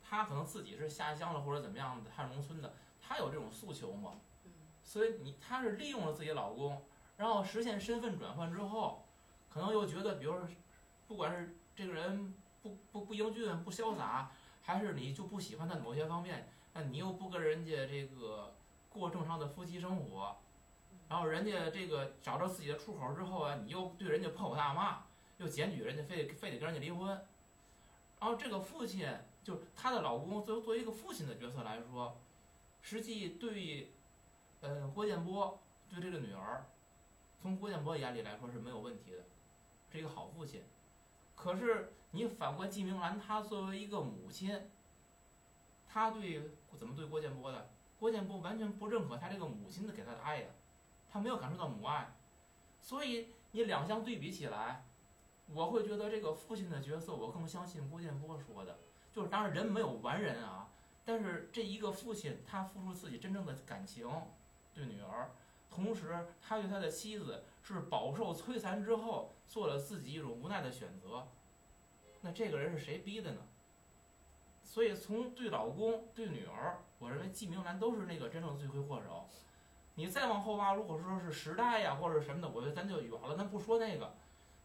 [0.03, 4.13] 她可能自己是下乡了或者怎么样的，她是农村的，她有这种诉求嘛。
[4.45, 4.51] 嗯
[4.85, 6.85] 所以你她是利用了自己老公，
[7.17, 9.07] 然后实现身份转换之后，
[9.53, 10.49] 可能又觉得，比如说，
[11.07, 14.31] 不管是这个人不不不英俊不潇洒，
[14.63, 18.55] 还是你就不喜欢他某些方面，那你又不跟人家这个
[18.89, 20.37] 过正常的夫妻生活，
[21.09, 25.05] 然后人家这个找到自己的出口之后啊，你又对人家破口大骂，
[25.37, 27.09] 又检举人家，非得非得跟人家离婚，
[28.21, 29.07] 然后这个父亲
[29.45, 32.17] 就是她的老公，作为作为一个父亲的角色来说，
[32.81, 33.93] 实际对，
[34.63, 35.61] 呃，郭建波
[35.91, 36.65] 对这个女儿，
[37.43, 39.19] 从郭建波眼里来说是没有问题的，
[39.93, 40.63] 是一个好父亲。
[41.37, 44.71] 可是你反观季明兰，她作为一个母亲，
[45.87, 47.69] 她对怎么对郭建波的？
[47.99, 50.49] 郭建波完全不认可她这个母亲的给她的爱呀，
[51.11, 52.15] 他没有感受到母爱，
[52.81, 54.85] 所以你两相对比起来，
[55.53, 58.79] 我会觉得这个父亲的角色，我更相信郭建波说的，
[59.13, 60.71] 就是当然人没有完人啊，
[61.05, 64.09] 但是这一个父亲他付出自己真正的感情
[64.75, 65.31] 对女儿，
[65.71, 71.29] 同时他对他的妻子是饱受摧残之后做了自己一种无奈的选择，
[72.21, 73.41] 那这个人是谁逼的呢？
[74.63, 79.29] 所以从对老公对女儿，我认为季明兰都是那个真正的罪魁祸首。
[79.95, 84.15] 你再往后挖，如果说是时代呀或者什么的，我觉得咱就远了，咱不说那个。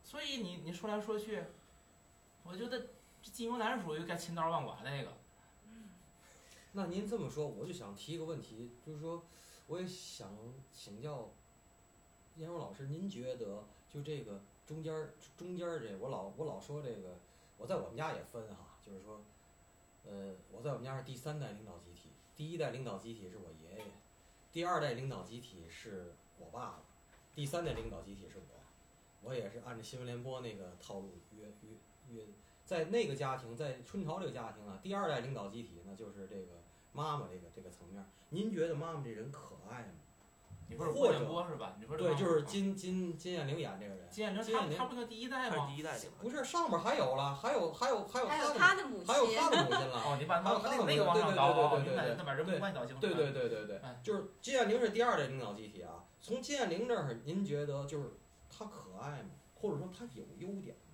[0.02, 1.44] 所以你你说来说去，
[2.44, 2.88] 我觉得
[3.22, 5.12] 这季明兰属于该千刀万剐那个。
[6.72, 9.22] 那您这么说，我就想提一个问题，就是说，
[9.68, 10.30] 我也想
[10.72, 11.30] 请教
[12.38, 17.18] 燕荣老师，您觉得就这个中间中间这，我老我老说这个，
[17.58, 19.22] 我在我们家也分哈，就是说，
[20.06, 23.92] 呃，我在我们家是第三代领导集体，第一代领导集体是我爷爷，
[24.52, 26.84] 第二代领导集体是我爸爸，
[27.34, 32.28] 第三代领导集体是我，我也是按照新闻联播那个套路约约约，
[32.66, 36.62] 在那个家庭，在春潮这个家庭啊，第二代领导集体呢就是这个
[36.94, 39.94] 妈妈这个这个层面，您觉得妈妈这人可爱吗？
[40.70, 41.76] 你说是郭建波是吧？
[41.80, 45.80] 你说对，就是啊金金金燕玲演这个人，金燕玲，金燕玲他他不是第一代吗他是第？
[45.80, 50.02] 一代领不是上边还有了，还有还有还有还有他的他的母亲，还有他的母亲了。
[50.06, 53.00] 哦，你把还有那那个往上倒，哦，对对对那把人物对关系倒行。
[53.00, 56.04] 对对对对对哎，就是金燕玲是第二代领导集体啊。
[56.20, 58.18] 从金燕玲这儿，您觉得就是
[58.50, 59.30] 她可爱吗？
[59.56, 60.87] 或者说她有优点吗？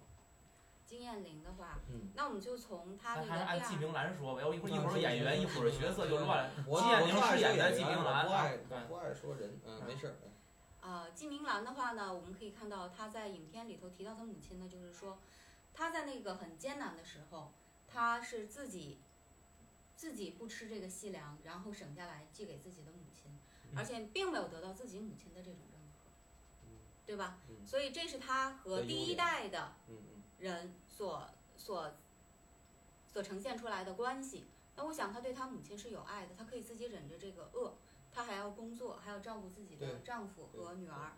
[0.94, 6.52] 金燕玲的话，嗯，那我们就从她咱那个第二还是按季明兰说吧，要一会儿一会儿演员，一会儿角色就乱了。
[6.68, 10.14] 我金燕玲我不爱饰演的说演员季明兰我不爱不爱说人，嗯，嗯没事儿。
[10.82, 15.18] 呃，季明兰的话呢，我们可以看到她在影片里头提到她母亲呢，就是说
[15.74, 17.52] 她在那个很艰难的时候，
[17.88, 19.00] 她是自己
[19.96, 23.32] 自己不吃这个细粮，然后省下来寄给自己的母亲，
[23.72, 26.12] 嗯而且并没有得到自己母亲的这种认可，
[27.08, 27.40] 对吧？
[27.50, 31.28] 嗯所以这是她和第一代的嗯嗯人所
[31.58, 31.92] 所
[33.12, 34.46] 所呈现出来的关系。
[34.76, 37.74] 那我想，他对他母亲是有爱的，他可以自己忍着这个饿，
[38.12, 41.14] 他还要工作，还要照顾自己的丈夫和女儿，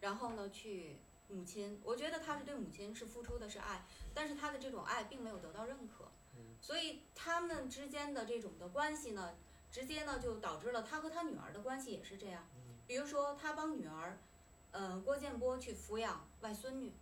[0.00, 6.04] 然后呢，去母亲，我觉得他是对母亲是付出的是爱，但是他的这种爱并没有得到认可，
[6.36, 9.34] 嗯所以他们之间的这种的关系呢，
[9.72, 12.46] 直接呢就导致了他和他女儿的关系也是这样。
[12.56, 14.18] 嗯比如说，他帮女儿，
[14.72, 16.92] 呃，郭建波去抚养外孙女，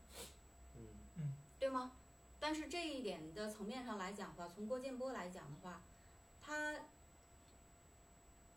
[1.17, 1.93] 嗯对吗？
[2.41, 5.83] 但是这一点的层面上来讲的话，从郭建波来讲的话，
[6.41, 6.75] 他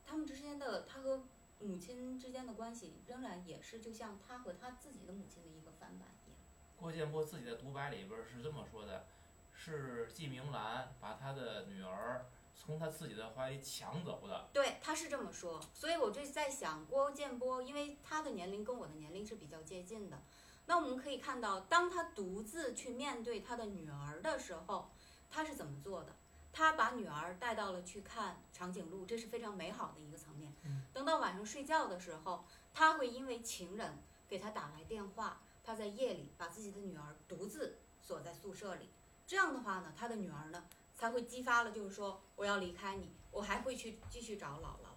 [0.06, 1.24] 他们之间的他和
[1.60, 6.39] 母亲之间的关系，仍然也是就像他和他自己的母亲的一个翻版一样。
[6.78, 9.06] 郭建波自己的独白里边是这么说的：
[9.54, 14.50] 是季明兰把他的女儿从他自己的怀里抢走的。
[14.52, 20.22] 对，他是这么说，所以我就在想，郭建波，因为他的年龄跟我的年龄是比较接近的，
[20.65, 24.89] 那我们可以看到，当他独自去面对他的女儿的时候，
[25.30, 26.15] 他是怎么做的？
[26.54, 30.54] 他把女儿带到了去看长颈鹿，这是非常美好的一个层面。
[30.65, 33.97] 嗯等到晚上睡觉的时候，他会因为情人
[34.28, 38.89] 给他打来电话，他在夜里把自己的女儿独自锁在宿舍里。
[39.26, 44.91] 这样的话呢，他的女儿呢才会激发了，就是说我要离开你，我还会去继续找姥姥。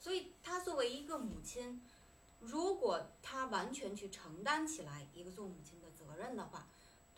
[0.00, 1.82] 所以，她作为一个母亲，
[2.46, 6.66] 如果她完全去承担起来一个做母亲的责任的话，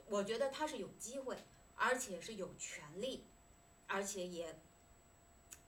[0.06, 3.24] 我觉得她是有机会，而且是有权利，
[3.86, 4.58] 而且也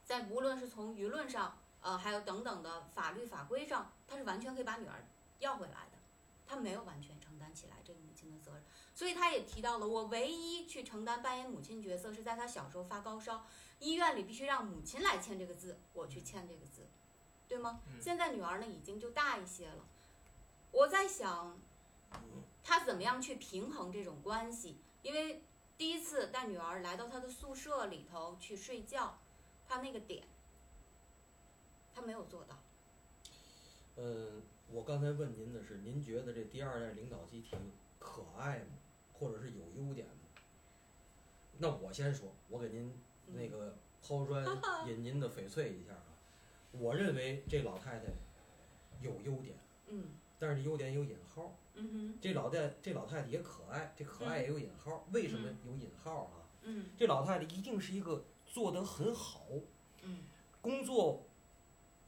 [0.04, 5.04] 在无论是从舆论上呃，还有等等的法律法规上，他是完全可以把女儿
[5.38, 5.98] 要回来的，
[6.46, 8.62] 他没有完全承担起来这个母亲的责任。
[8.94, 13.46] 所以他也提到了，我唯一去承担扮演母亲角色是在他小时候发高烧，
[13.78, 16.88] 医院里必须让母亲来签这个字，我去签这个字，
[17.48, 17.80] 对吗？
[17.86, 19.84] 嗯现在女儿呢已经就大一些了，
[20.70, 21.58] 我在想，
[22.62, 24.76] 她怎么样去平衡这种关系？
[25.02, 25.42] 因为
[25.76, 29.18] 第一次带女儿来到她的宿舍里头去睡觉，
[29.66, 30.24] 她那个点，
[31.94, 32.56] 她没有做到。
[33.96, 37.56] 嗯，我刚才问您的是，您觉得这第二代领导集体
[37.98, 38.76] 可爱吗？
[39.12, 40.14] 或者是有优点吗？
[41.58, 44.46] 那我先说，我给您那个抛砖
[44.86, 46.07] 引您的翡翠一下啊。
[46.72, 48.06] 我认为这老太太
[49.00, 49.56] 有优点，
[49.88, 50.04] 嗯
[50.38, 51.56] 但是这优点有引号。
[51.74, 55.06] 嗯哼这老太这老太太也可爱，这可爱也有引号。
[55.12, 56.42] 为什么有引号啊？
[56.62, 59.46] 嗯这老太太一定是一个做得很好，
[60.02, 60.24] 嗯
[60.60, 61.24] 工作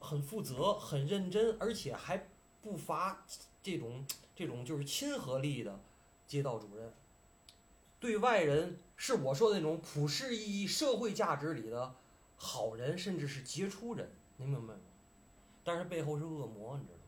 [0.01, 2.27] 很负责、很认真，而且还
[2.61, 3.25] 不乏
[3.63, 5.81] 这种这种就是亲和力的
[6.27, 6.93] 街道主任。
[8.01, 11.95] 对外人是我说的那种普世意义社会价值里的
[12.37, 14.81] 好人，甚至是杰出人，您明白吗？
[15.63, 17.05] 但是背后是恶魔，你知道吗？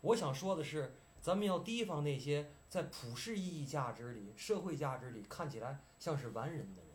[0.00, 6.90] 我想说的是，咱们要提防那些在普世意义价值里、社会价值里看起来像是完人的人，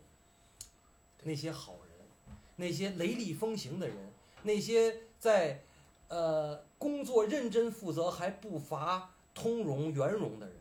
[1.21, 4.11] 那些好人，那些雷厉风行的人，
[4.41, 5.61] 那些在
[6.07, 10.55] 呃工作认真负责还不乏通融圆融的人，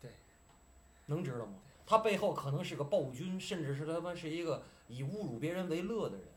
[0.00, 0.10] 对，
[1.06, 1.54] 能知道吗？
[1.86, 6.32] 他背后可能是个暴君，甚至是他妈是一个以侮辱别人为乐的人，对，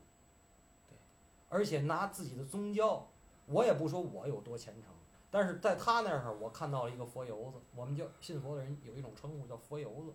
[1.49, 3.07] 而且拿自己的宗教，
[3.47, 4.93] 我也不说我有多虔诚，
[5.31, 10.13] 但是在他那儿我看到了一个佛油子，我们叫信佛的人有一种称呼叫佛油子，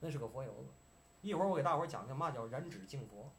[0.00, 0.68] 那是个佛油子。
[1.20, 3.30] 一会儿我给大伙儿讲讲嘛叫燃指敬佛。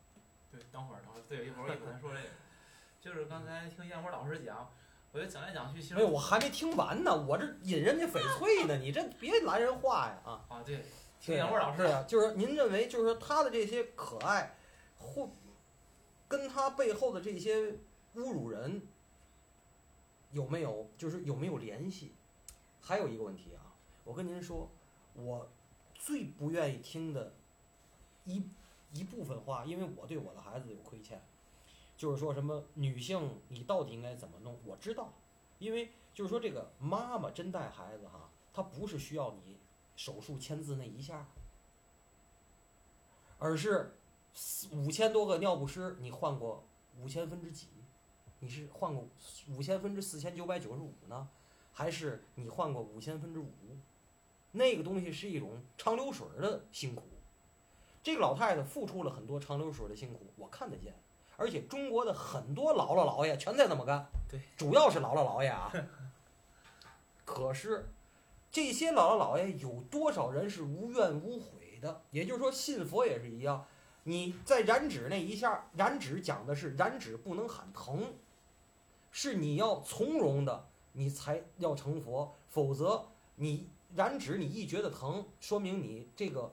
[0.51, 2.27] 对，等会儿，等会儿，对，一会儿我给咱说这个，
[3.01, 4.71] 就是刚才听燕窝老师讲，
[5.11, 10.45] 我觉得讲来讲去，其实哎呦，我还没听完呢，我这引人家翡翠呢，你这别拦人话呀啊！
[10.47, 10.77] 啊，对，
[11.19, 14.55] 听对燕窝老师对啊，就是您认为，就是说他的这些可爱，
[14.97, 15.27] 或
[16.27, 17.71] 跟他背后的这些
[18.15, 18.81] 侮辱人
[20.31, 22.13] 有没有，就是有没有联系？
[22.81, 24.69] 还有一个问题啊，我跟您说，
[25.13, 25.49] 我
[25.93, 27.33] 最不愿意听的
[28.25, 28.43] 一
[28.91, 31.21] 一部分话，因为我对我的孩子有亏欠，
[31.95, 34.59] 就是说什么女性你到底应该怎么弄？
[34.65, 35.13] 我知道，
[35.59, 39.57] 因为就是说这个妈妈真带孩子哈，她不是需要你
[39.95, 41.25] 手术签字那一下，
[43.37, 43.95] 而是
[44.71, 46.63] 五千多个尿不湿，你换过
[46.99, 47.67] 五千分之几？
[48.39, 49.07] 你是换过
[49.49, 51.27] 五千分之四千九百九十五呢，
[51.71, 53.47] 还是你换过五千分之五？
[54.51, 57.03] 那个东西是一种长流水儿的辛苦。
[58.03, 60.93] 这个老太太付出了很多长流水儿的辛苦，我看得见。
[61.37, 65.71] 而且中国的很多姥姥姥爷全在这么干，对，主要是姥姥姥爷啊。
[67.25, 67.89] 可是，
[68.51, 72.01] 这些姥姥姥爷有多少人是无怨无悔的？
[72.11, 73.65] 也就是说，信佛也是一样。
[74.03, 78.13] 你在燃指那一下，燃指讲的是燃指不能喊疼，
[79.11, 86.51] 是你要从容的，你才要成佛，否则你燃指你一觉得疼，说明你这个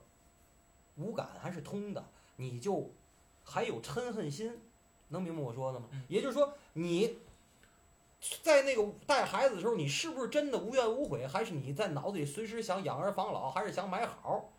[0.97, 2.05] 五感还是通的，
[2.37, 2.91] 你就
[3.45, 4.57] 还有嗔恨心，
[5.09, 5.89] 能明白我说的吗？
[5.93, 7.19] 嗯也就是说，你
[8.43, 14.51] 在那个带孩子的时候，你是不是真的无怨无悔，还是你在脑子里随时想养儿防老，还是想买好，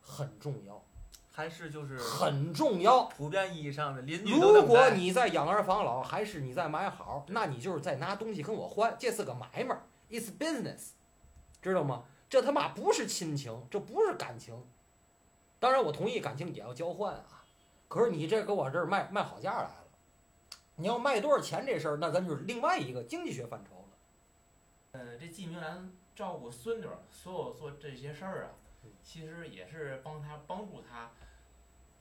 [0.00, 0.80] 很重要，
[1.38, 3.04] 还是就是很重要。
[3.04, 10.88] 普遍意义上的邻居如果你在养儿防老，还是你在买好，那你就是在拿东西跟我换，这是个买卖，it's business，
[11.62, 12.02] 知道吗？
[12.28, 14.66] 这他妈不是亲情，这不是感情。
[15.60, 17.44] 当然，我同意感情也要交换啊，
[17.86, 19.86] 可是你这搁我这儿卖卖好价来了，
[20.74, 25.00] 你要卖多少钱这事儿，那咱就是另外一个经济学范畴了。
[25.00, 28.50] 呃，这季明兰照顾孙女儿，所有做这些事儿啊
[28.82, 31.12] 嗯，其实也是帮他帮助他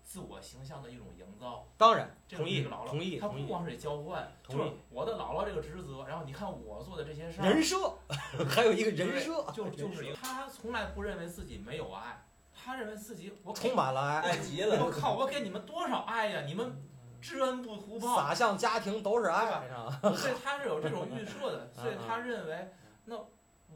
[0.07, 1.67] 自我形象的一种营造。
[1.77, 3.41] 当然，这同意种是姥姥，同意，他同意。
[3.43, 7.93] 不光是交换，同意就是我的姥姥这个职责，然后你看我做的这些事儿，人设，
[8.47, 14.85] 还有一个人设，就就是一个他从来不认为自己没有爱，他认为自己我充满了爱，爱极了。
[14.85, 16.41] 我靠，我给你们多少爱呀！
[16.47, 16.81] 你们
[17.19, 19.99] 知恩不图报，洒向家庭都是爱，是吧？
[20.15, 22.71] 所以他是有这种预设的， 所以嗯他认为，
[23.03, 23.19] 那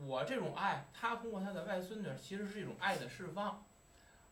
[0.05, 3.65] 我这种爱，他通过他的外孙女，其实是一种爱的释放，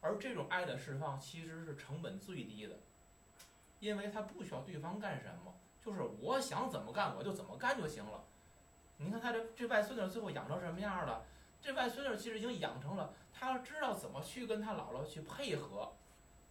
[0.01, 2.79] 而这种爱的释放其实是成本最低的，
[3.79, 8.23] 因为他不需要对方干什么，就是我想怎么干我就怎么干就行了。
[8.97, 11.25] 你看他这这外孙女最后养成什么样了？
[11.61, 15.91] 这外孙女其实已经养成了，他知道怎么去跟他姥姥去配合，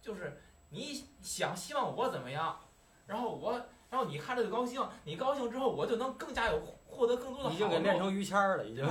[0.01, 2.59] 就是你想希望我怎么样，
[3.07, 3.53] 然后我
[3.89, 6.59] 然后你看着就高兴，你高兴之后我就能更加有
[6.99, 7.83] 获得更多的好已经给处。
[7.83, 8.85] 练成于谦儿了，已经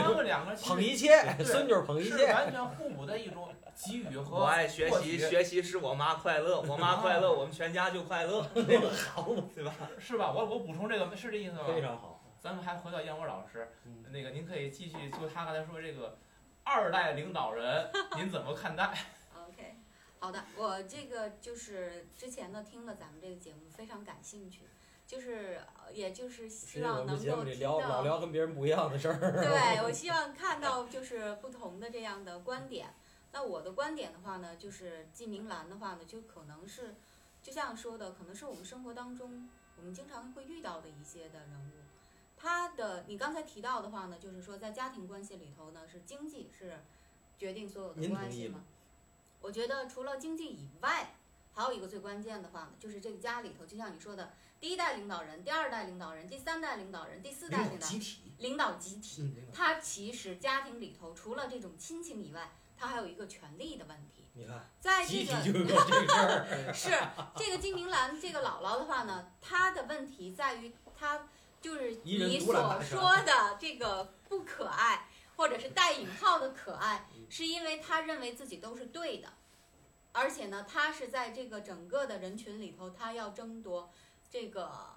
[0.00, 2.32] 他们两个捧一切，对孙女捧一是切。
[2.32, 8.42] 完全互补的一种给予和我爱学习，学习使我妈快乐，我妈快乐，我们全家就快乐，
[9.12, 9.74] 好，对吧？
[9.98, 10.32] 是吧？
[10.32, 11.64] 我我补充这个是这意思吗？
[11.66, 12.22] 非常好。
[12.40, 16.16] 咱们还回到燕窝老师，嗯那个您可以继续就他刚才说这个
[16.62, 18.94] 二代领导人，您怎么看待？
[19.34, 19.74] OK，
[20.20, 24.60] 好的，我这个就是之前呢听了咱们这个节目，非常感兴趣，
[25.08, 29.18] 就是呃也就是希望能够听到老聊跟别人不一样的事儿。
[29.18, 32.94] 对， 我希望看到就是不同的这样的观点。
[33.32, 36.94] 那我的观点的话呢，就是季明兰的话呢，就可能是，
[37.42, 39.48] 就像说的，可能是我们生活当中
[39.78, 41.72] 我们经常会遇到的一些的人物。
[42.36, 46.80] 他的你刚才提到的话呢，就是说在家庭关系里头呢，是经济是
[47.38, 48.62] 决定所有的关系吗？
[49.40, 51.14] 我觉得除了经济以外，
[51.58, 58.32] 还有一个最关键的话呢，就是这个家里头，就像你说的，第一代领导人、第二代领导人、第三代领导人、第四代领导人，体。
[58.38, 59.22] 领导集体。
[59.22, 64.24] 嗯，领导它其实家庭里头除了这种亲情以外，他还有一个权利的问题。
[64.34, 66.46] 你看，在这个就有这个。
[66.72, 66.92] 是
[67.34, 71.26] 这个金明兰这个姥姥的话呢，她的问题在于她
[71.60, 79.32] 就是你所说的这个不可爱，或者是带引号的可爱，嗯是因为她认为自己都是对的，
[80.12, 83.90] 而且呢，他是在这个整个的人群里头，他要争夺
[84.30, 84.96] 这个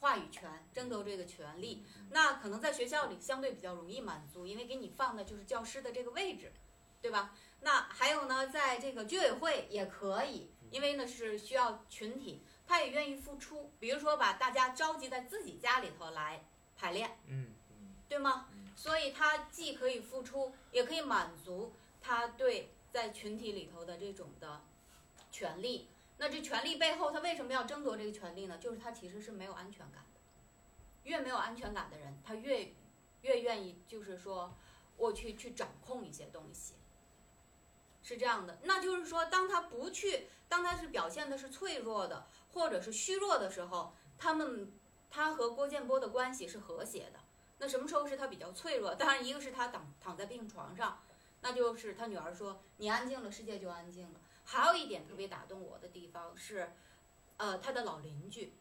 [0.00, 1.84] 话语权，争夺这个权利。
[2.10, 6.52] 那可能在学校里相对比较容易满足，因为给你放的就是教师的这个位置，
[7.00, 7.34] 对吧？
[7.60, 16.44] 那还有呢，在这个居委会也可以，因为呢是需要群体，他也愿意付出，比如说把大家召集在自己家里头来
[16.76, 17.52] 排练，嗯，
[18.08, 18.72] 对吗嗯？
[18.74, 24.60] 所以他既可以付出，也可以满足他对在群体里头的这种的
[25.30, 25.88] 权利。
[26.18, 28.58] 那这权利背后，他为什么要争夺这个权利呢？
[28.58, 30.20] 就是他其实是没有安全感的。
[31.04, 32.72] 越没有安全感的人，他越
[33.22, 34.54] 越愿意就是说，
[34.96, 36.74] 我去去掌控一些东西，
[38.04, 38.60] 是这样的。
[38.62, 44.70] 那就是说，当他不去，当他是表现的是脆弱的或者是虚弱的时候，他们
[45.10, 47.18] 他和郭建波的关系是和谐的。
[47.58, 48.94] 那什么时候是他比较脆弱？
[48.94, 51.02] 当然，一个是他躺躺在病床上，
[51.42, 56.72] 那就是他女儿说：“你安静了，世界就安静了。”还有一点特别打动我的地方是，
[57.36, 58.52] 呃，他的老邻居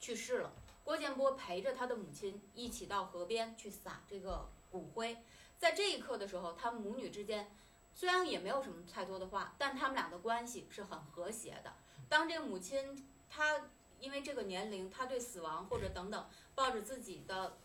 [0.00, 0.52] 去世了，
[0.82, 5.18] 郭建波陪着他的母亲一起到河边去撒这个骨灰。
[5.58, 7.50] 在这一刻的时候，他母女之间
[7.94, 11.74] 虽然也没有什么太多的话，但他们俩的关系是很和谐的。
[12.08, 17.56] 当这个母亲她因为这个年龄，她对死亡或者等等抱着自己的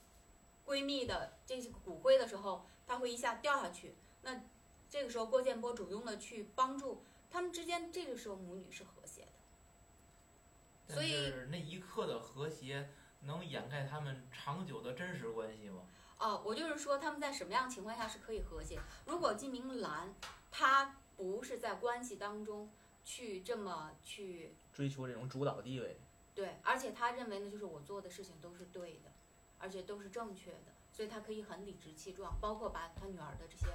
[0.66, 3.96] 闺蜜的这些骨灰的时候，她会一下掉下去。
[4.22, 4.42] 那
[4.90, 10.94] 这个时候，郭建波主动的去帮助他们之间，这个时候母女是和谐的。
[10.94, 12.90] 所但以是那一刻的和谐
[13.22, 15.82] 能掩盖他们长久的真实关系吗？
[16.18, 18.80] 哦，我就是说他们在什么样的情况下是可以和谐？
[19.06, 20.14] 如果金明兰
[20.52, 22.70] 她不是在关系当中
[23.06, 25.98] 去这么去追求这种主导地位，
[26.34, 29.12] 对，而且她认为呢，就是我做的事情都是对的，
[29.60, 33.68] 而且都是正确的，所以她可以很理直气壮，包括把她女儿的这些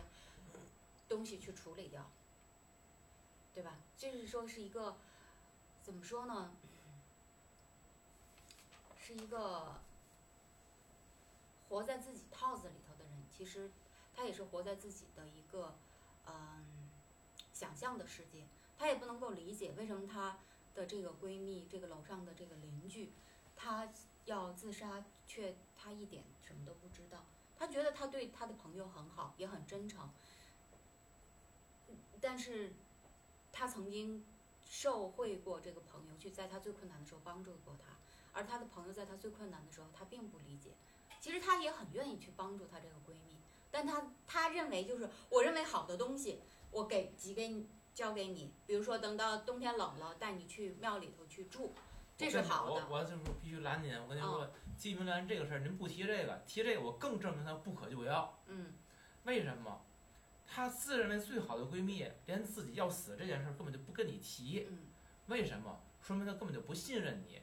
[1.08, 2.10] 东西去处理掉，
[3.54, 3.76] 对吧？
[3.96, 4.96] 就是说是一个
[5.82, 6.52] 怎么说呢？
[8.98, 9.80] 是一个
[11.68, 13.70] 活在自己套子里头的人，其实
[14.14, 15.76] 他也是活在自己的一个
[16.26, 16.88] 嗯
[17.52, 18.46] 想象的世界，
[18.78, 20.38] 他也不能够理解为什么他
[20.74, 23.12] 的这个闺蜜，这个楼上的这个邻居，
[23.54, 23.92] 她
[24.24, 27.26] 要自杀，却她一点什么都不知道。
[27.58, 30.08] 她觉得她对她的朋友很好，也很真诚，
[32.24, 32.72] 但是
[33.52, 34.24] 她曾经
[34.64, 37.94] 受惠过这个朋友，去在他最困难的时候帮助过他，
[38.32, 40.70] 而他的朋友在他最困难的时候，他并不理解。
[41.20, 43.36] 其实他也很愿意去帮助她这个闺蜜，
[43.70, 47.68] 但她她认为就是我认为好的东西，我给寄给你。
[47.94, 51.72] 交给你，比如说等到冬天冷了，带你去庙里头去住，
[52.16, 52.88] 这是好的。
[52.90, 58.36] 我我就是必须拦您，我跟您说，季明兰这个事儿您不提这个，提这个我更证明她不可救药。
[58.46, 58.72] 嗯，
[59.22, 59.80] 为什么？
[60.46, 64.78] 她自认为最好的闺蜜，连自己要死这件事儿根本就不跟你提，嗯，
[65.26, 65.80] 为什么？
[66.00, 67.40] 说明她根本就不信任你，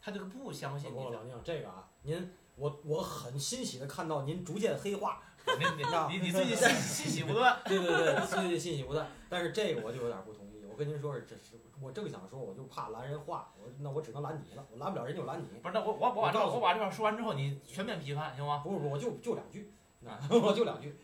[0.00, 5.22] 她就不相信你老娘这个啊，您我我很欣喜的看到您逐渐黑化，
[5.58, 7.60] 你你你你最近欣欣喜不断。
[7.66, 10.64] 对对对，最近信息不断，但是这个我就有点不同意。
[10.70, 15.46] 我跟您说是，这是我正想说，我就怕拦人话，我那我只能拦你了，我拦不了人就拦你。
[15.60, 18.58] 不是，那我我我把这我我把这话说完之后，你全面批判行吗？
[18.64, 19.72] 不是不是，我就就两句，
[20.06, 20.96] 啊 我就两句。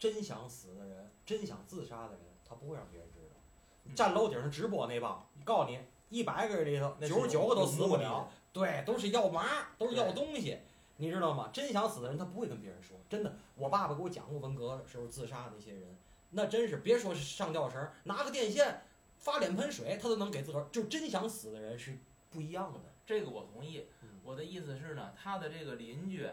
[0.00, 3.36] 真想死的人，真想自杀的人，他不会让别人知道。
[3.84, 5.78] 嗯站楼顶上直播那帮，告诉你，
[6.08, 10.58] 一百个人里头九十九个都死不了，对，都是要麻，都是要东西，
[10.96, 11.50] 你知道吗？
[11.52, 13.36] 真想死的人他不会跟别人说，真的。
[13.56, 15.96] 我爸爸给我讲过文革的时候自杀的那些人，
[16.30, 18.82] 那真是别说是上吊绳，拿个电线
[19.18, 20.66] 发脸盆水，他都能给自个儿。
[20.72, 21.98] 就真想死的人是
[22.30, 22.80] 不一样的。
[23.04, 24.08] 这个我同意嗯。
[24.22, 26.28] 我的意思是呢，他的这个邻居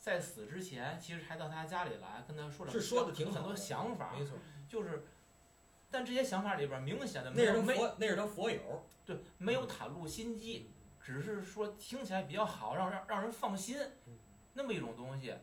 [0.00, 5.04] 在死之前，其实还到他家里来跟他说了是说的挺很多想法，没错，就是，
[5.90, 8.86] 但这些想法里边儿明显的没有没佛，那是他佛友。
[9.04, 10.70] 对没有袒露心机，
[11.02, 14.16] 只是说听起来比较好，让让让人放心嗯，
[14.54, 15.34] 那么一种东西。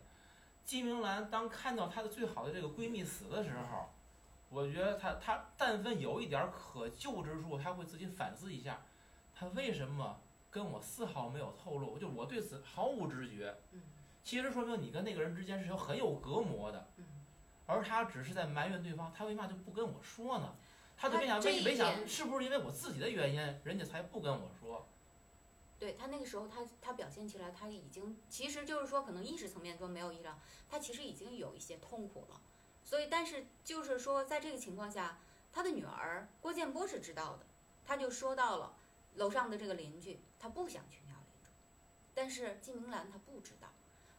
[0.63, 3.89] 季明兰当看到她的最好的这个闺蜜死的时候，
[4.49, 8.85] 我觉得她她但凡有一点儿可救之处，她会自己反思一下，
[9.35, 13.53] 她为什么跟我丝毫没有透露，就我对此毫无知觉。
[13.71, 13.81] 嗯
[14.27, 17.05] 其实说明你跟那个人之间是有很有隔膜的，嗯，
[17.65, 20.53] 而他只是在埋怨对方，他为嘛就不跟我说呢？
[20.97, 24.85] 他就他没想这一为没想是不是因为我自己的原因，人家才不跟我说？
[25.79, 30.37] 对他那个时候他，他表现起来，他已经其实就是说，可能意识层面中没有意识到，
[30.69, 32.41] 他其实已经有一些痛苦了。
[32.83, 35.19] 所以，但是就是说，在这个情况下，
[35.53, 37.45] 他的女儿郭建波是知道的，
[37.85, 38.73] 他就说到了
[39.15, 41.49] 楼上的这个邻居，他不想去庙里住，
[42.13, 43.69] 但是季明兰她不知道，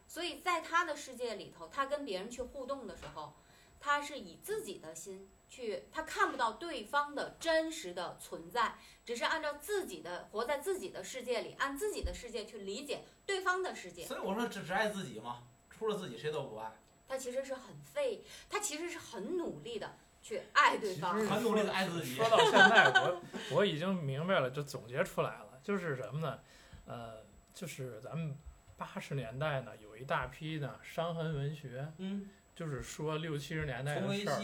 [0.09, 3.33] 所以在他的世界里头，他跟别人去互动的时候，
[3.79, 8.73] 他是以自己的心去，他看不到对方的真实的存在。
[9.05, 16.71] 只是按照自己的活在自己的世界里，按自己的世界去理解对方的世界，所以我说只只爱自己嘛，除了自己谁都不爱，
[17.07, 22.15] 他其实是很费，他其实是很努力的去爱对方很努力的爱自己。
[22.15, 26.39] 说到现在，我我已经明白了，就总结出来了，就是什么呢？
[26.85, 28.37] 呃，就是咱们
[28.79, 34.41] 八十年代呢，有一大批呢伤痕文学，嗯，就是说六七十年代的事儿。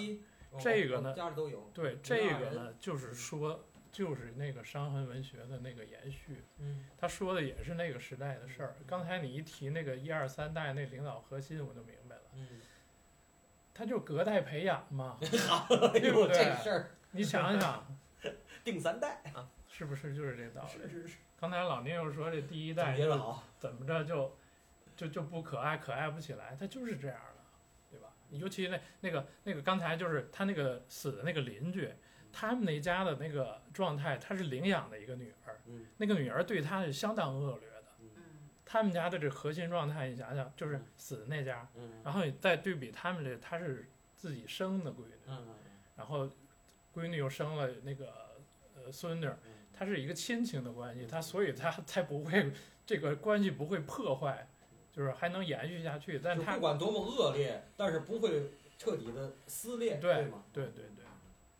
[0.59, 1.71] 这个呢家里都有。
[1.73, 6.43] 对，这个呢，就是说，就是那个伤痕文学的那个延续。
[6.59, 8.75] 嗯，他说的也是那个时代的事儿。
[8.85, 12.47] 刚才你一提那个一二三代那领导核心，我就明白了，嗯，
[13.73, 16.63] 他就隔代培养嘛， 哎对不对，这对？
[16.63, 17.97] 事儿你想想，
[18.63, 20.89] 定三代啊，是不是就是这道理？
[20.89, 22.97] 是是是，刚才老宁又说这第一代。
[23.57, 24.35] 怎么着就
[24.95, 27.43] 就就不可爱，可爱不起来，他就是这样的，
[27.91, 28.09] 对吧？
[28.29, 31.91] 尤其那那个那个刚才就是他那个死的那个邻居，
[32.31, 35.85] 他们那家的那个状态，他是领养的一个女儿，嗯。
[35.97, 37.83] 那个女儿对他是相当恶劣的。
[37.99, 38.09] 嗯，
[38.65, 42.01] 他们家的这核心状态，你想想，就是死的那家，嗯。
[42.03, 45.55] 然后你再对比他们这，他是自己生的闺女，嗯
[45.95, 46.29] 然后
[46.93, 48.37] 闺女又生了那个
[48.75, 49.29] 呃孙女，
[49.75, 52.51] 嗯他是一个亲情的关系，他所以他才不会
[52.85, 54.47] 这个关系不会破坏，
[54.91, 56.19] 就是还能延续下去。
[56.23, 60.43] 但就他不管多么恶劣，但是不会彻底的撕裂，对吗？
[60.53, 61.05] 对对对，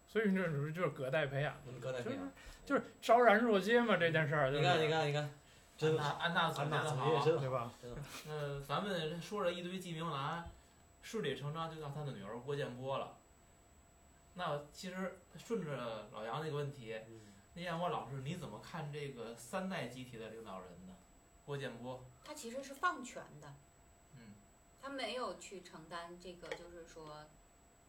[0.07, 2.31] 所以这就是就是隔代培养，嗯，隔代培养。
[2.65, 5.29] 就是昭然若揭嘛这件事儿，就是你看，你看，你看，安
[5.77, 6.83] 真的安娜总安娜
[7.21, 7.39] 结的好。
[7.39, 7.71] 对吧？
[7.81, 7.97] 真好。
[8.27, 10.49] 那咱们说了一堆季明兰，
[11.01, 13.17] 顺理成章就到他的女儿郭建波了。
[14.35, 17.19] 那其实顺着老杨那个问题，嗯
[17.55, 20.95] 那燕窝老师你怎么看这个三代集体的领导人呢？
[21.45, 23.53] 郭建波，他其实是放权的，
[24.15, 24.33] 嗯，
[24.81, 27.25] 他没有去承担这个，就是说，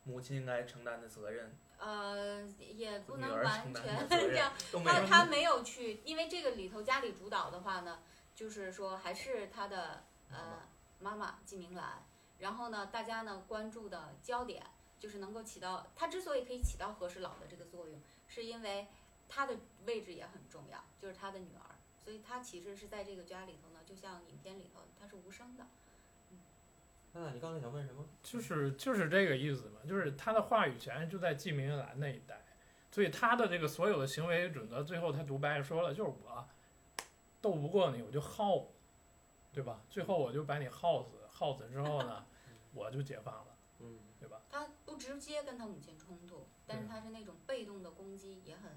[0.04, 4.52] 母亲应该承担的责任呃，也不能完全这样。
[4.84, 7.98] 他他没有去，因为这个里头家里主导的话呢，
[8.34, 10.62] 就是说还是他的呃
[11.00, 12.04] 妈妈季明兰，
[12.38, 14.62] 然后呢，大家呢关注的焦点
[15.00, 17.98] 就是能够起到，他之所以可以起到和事佬的这个作用，
[18.28, 18.86] 是因为
[19.28, 19.56] 他的
[19.86, 25.66] 位置也很重要，就是他的女儿，所以他其实是在这个家里头呢，就像影片里头他是无声的，
[26.30, 26.38] 嗯
[27.12, 28.04] 那你刚才想问什么？
[28.22, 32.44] 就是就是这个意思嘛，就是他的话语权就在季明兰那一代，
[32.90, 36.46] 所以他的这个所有的行为准则，最后他独白说了，就是我
[37.40, 38.66] 斗不过你，我就耗，
[39.52, 39.80] 对吧？
[39.88, 42.26] 最后我就把你耗死，耗死之后呢，
[42.74, 44.42] 我就解放了，嗯，对吧？
[44.50, 48.72] 他不直接跟他母亲冲突，但是对他是那种被动的攻击也很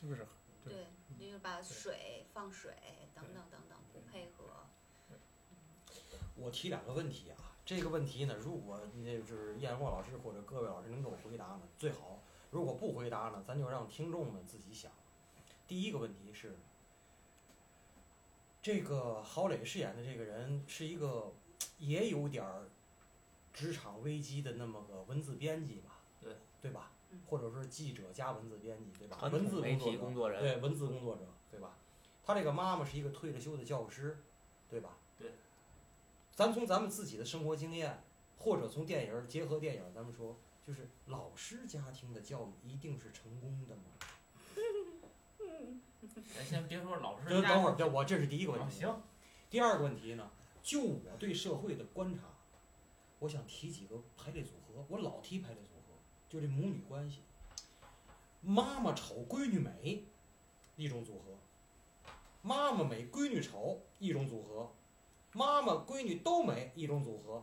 [0.00, 0.26] 就是
[0.64, 0.72] 对
[1.18, 2.72] 对，就是把水放水
[3.14, 4.44] 等等等等不配合。
[6.36, 7.36] 我提两个问题啊。
[7.64, 12.18] 这个问题呢，如果那就是燕货老师或者各位老师能给我回答呢，最好；
[12.50, 14.90] 如果不回答呢，咱就让听众们自己想。
[15.66, 16.56] 第一个问题是，
[18.62, 21.34] 这个郝蕾饰演的这个人是一个
[21.76, 22.70] 也有点儿
[23.52, 25.98] 职场危机的那么个文字编辑吧？
[26.22, 26.97] 对，对吧嗯？
[27.26, 29.18] 或者是记者加文字编辑，对吧？
[29.32, 31.76] 文字媒体工作对，文字工作者，对吧？
[32.24, 34.18] 他这个妈妈是一个退了休的教师，
[34.68, 34.96] 对吧？
[35.18, 35.32] 对。
[36.34, 38.02] 咱从咱们自己的生活经验，
[38.38, 40.36] 或者从电影儿结合电影儿，咱们说，
[40.66, 43.82] 就是老师家庭的教育一定是成功的吗？
[46.34, 48.84] 咱先别说老师等等会儿，我这是第一个问题。
[48.84, 49.02] 啊行，
[49.50, 50.30] 第二个问题呢，
[50.62, 52.20] 就我对社会的观察，
[53.18, 54.84] 我想提几个排列组合。
[54.88, 55.67] 我老提排列组合，
[56.28, 57.20] 就这母女关系，
[58.42, 60.04] 妈妈丑，闺女美，
[60.76, 61.32] 一种组合；
[62.42, 64.68] 妈妈美，闺女丑，一种组合；
[65.32, 67.42] 妈妈闺女都美，一种组合；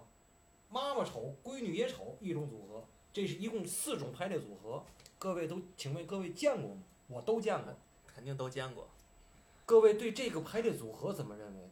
[0.69, 2.85] 妈妈丑，闺女也丑，一种组合。
[3.11, 4.85] 这是一共四种排列组合，
[5.17, 6.83] 各位都，请问各位见过吗？
[7.07, 7.73] 我都见过。
[8.05, 8.87] 肯定都见过。
[9.65, 11.69] 各位对这个排列组合怎么认为？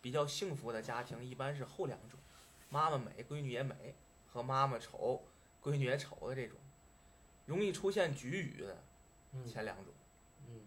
[0.00, 2.18] 比较幸福的家庭一般是后两种，
[2.68, 3.94] 妈妈美，闺女也美，
[4.26, 5.22] 和妈妈丑，
[5.62, 6.58] 闺女也丑的这种，
[7.46, 8.82] 容易出现局语的
[9.32, 9.92] 嗯前两种。
[10.46, 10.62] 嗯。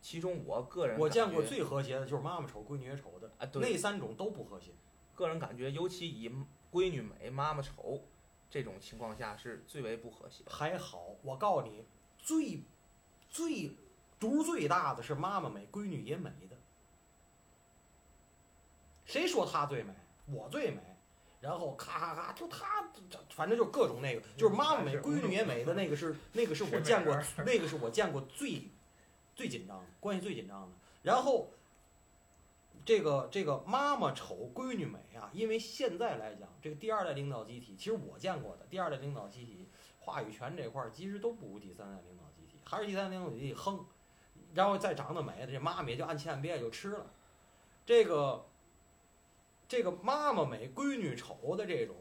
[0.00, 4.70] 其中我个人我见过最和谐的就是妈妈丑，闺女也丑的，啊，对，那三种都不和谐。
[5.14, 6.30] 个人感觉，尤其以
[6.70, 8.04] 闺女美、妈妈丑
[8.48, 10.44] 这种情况下是最为不和谐。
[10.46, 11.84] 还好，我告诉你，
[12.18, 12.62] 最
[13.28, 13.76] 最
[14.20, 16.56] 毒最大的是妈妈美，闺女也美的。
[19.04, 19.92] 谁说她最美？
[20.26, 20.95] 我最美。
[21.40, 22.84] 然后咔咔咔，就她，
[23.30, 28.62] 反正就各种那个，就是妈妈美，闺女也美的那个是那个是我见过，那个是我见过最
[29.34, 30.68] 最紧张的，关系最紧张的。
[31.02, 31.50] 然后
[32.84, 39.68] 这个这个妈妈丑，闺女美啊，因为现在来讲，这个第二代领导集体，其实我见过的第二代领导集体，
[40.00, 43.84] 话语权这块儿其实都不如第三代领导集体，还是第三代领导集体横，
[44.54, 47.06] 然后再长得美，这妈妈也就按千别就吃了。
[47.84, 48.44] 这个
[49.68, 51.96] 这个妈妈美，闺女丑的这种，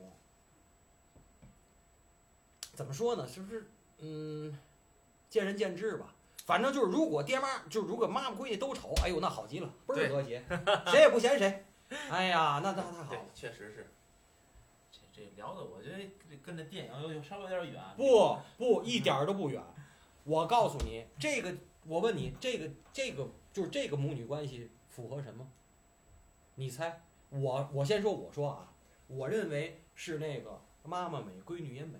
[2.73, 3.27] 怎么说呢？
[3.27, 4.57] 是不是嗯，
[5.29, 6.13] 见仁见智吧。
[6.45, 10.43] 反正就是，如果爹妈就是如果妈妈闺女都丑，哎呦那好极了，倍儿和谐，
[10.85, 11.65] 谁也不嫌谁。
[12.09, 13.89] 哎呀，那那太好了。，确实是。
[14.91, 15.97] 这这聊的我觉得
[16.43, 17.81] 跟这电影有有稍微有点远。
[17.97, 19.63] 不不，一点儿都不远。
[20.23, 21.55] 我告诉你，这个
[21.87, 25.47] 我问你，这个这个就是这个母女关系符合什么？
[26.55, 27.01] 你猜？
[27.35, 28.71] 我我先说，我说啊，
[29.07, 31.99] 我认为是那个妈妈美，闺女也美。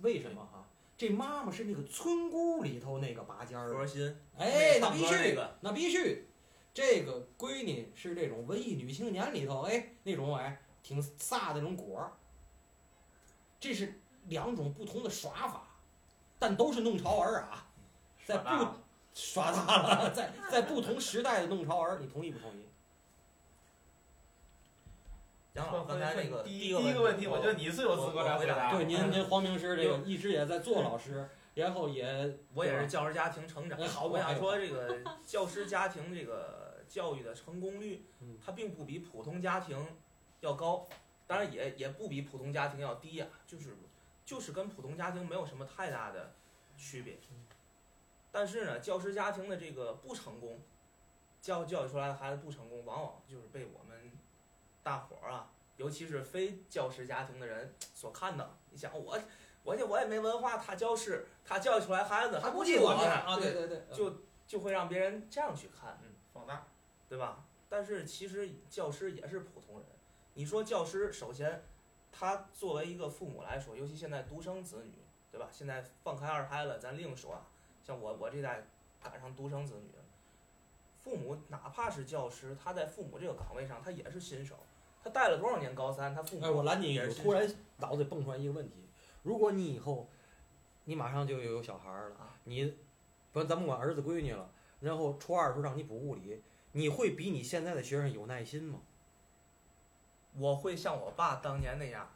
[0.00, 6.26] 为什么哈、这妈妈是那个村姑里头那个拔尖儿的，核心，哎，那必须，那个那必须。
[6.72, 12.12] 这个闺女是这种文艺女青年里头，哎，那种哎挺飒的那种果儿。
[13.60, 15.68] 这是两种不同的耍法，
[16.38, 17.68] 但都是弄潮儿啊，
[18.26, 18.48] 在不
[19.14, 22.64] 耍大了，在在不同时代的弄潮儿，你同意不同意？
[25.54, 28.72] 杨老师刚才那个第一个第一个问题，我我觉得你最有资格来回答。
[28.72, 39.78] 对，您 您黄明师这个一直也在做老师，然后也我也是教师家庭成长我想哎说这个 教师家庭这个教育的成功率嗯，它并不比普通家庭
[40.40, 40.88] 要高，
[41.24, 43.76] 当然也也不比普通家庭要低呀、就是
[44.24, 46.32] 就是跟普通家庭没有什么太大的
[46.76, 47.16] 区别。
[48.32, 50.60] 但是呢，教师家庭的这个不成功，
[51.40, 53.93] 教教育出来的孩子不成功，往往就是被我们
[54.84, 58.56] 大伙儿啊，尤其是非教师家庭的人所看到。
[58.70, 59.18] 你想我，
[59.64, 66.66] 我这我也没文化，他教师，他教育出来孩子他不及我呢啊，对对对，就就会让别人这样去看，嗯，放大。
[67.06, 67.44] 对吧？
[67.68, 69.86] 但是其实教师也是普通人。
[70.32, 71.64] 你说教师，首先
[72.10, 74.94] 他作为一个父母来说，尤其现在独生子女，
[75.30, 75.48] 对吧？
[75.52, 77.46] 现在放开二胎了，咱另说啊。
[77.84, 78.66] 像我我这代
[79.00, 79.90] 赶上独生子女，
[81.04, 84.56] 父母哪怕是教师，他在父母这个岗位上，他也是新手。
[85.04, 87.46] 他带了多少年高三，他父母哎，我拦你一句，也是突然
[87.76, 88.88] 脑子里蹦出来一个问题：
[89.22, 90.08] 如果你以后，
[90.84, 92.74] 你马上就有小孩了啊，你，
[93.30, 94.50] 不，咱不管儿子闺女了，
[94.80, 96.42] 然后初二的时候让你补物理，
[96.72, 98.80] 你会比你现在的学生有耐心吗？
[100.38, 102.08] 我会像我爸当年那样，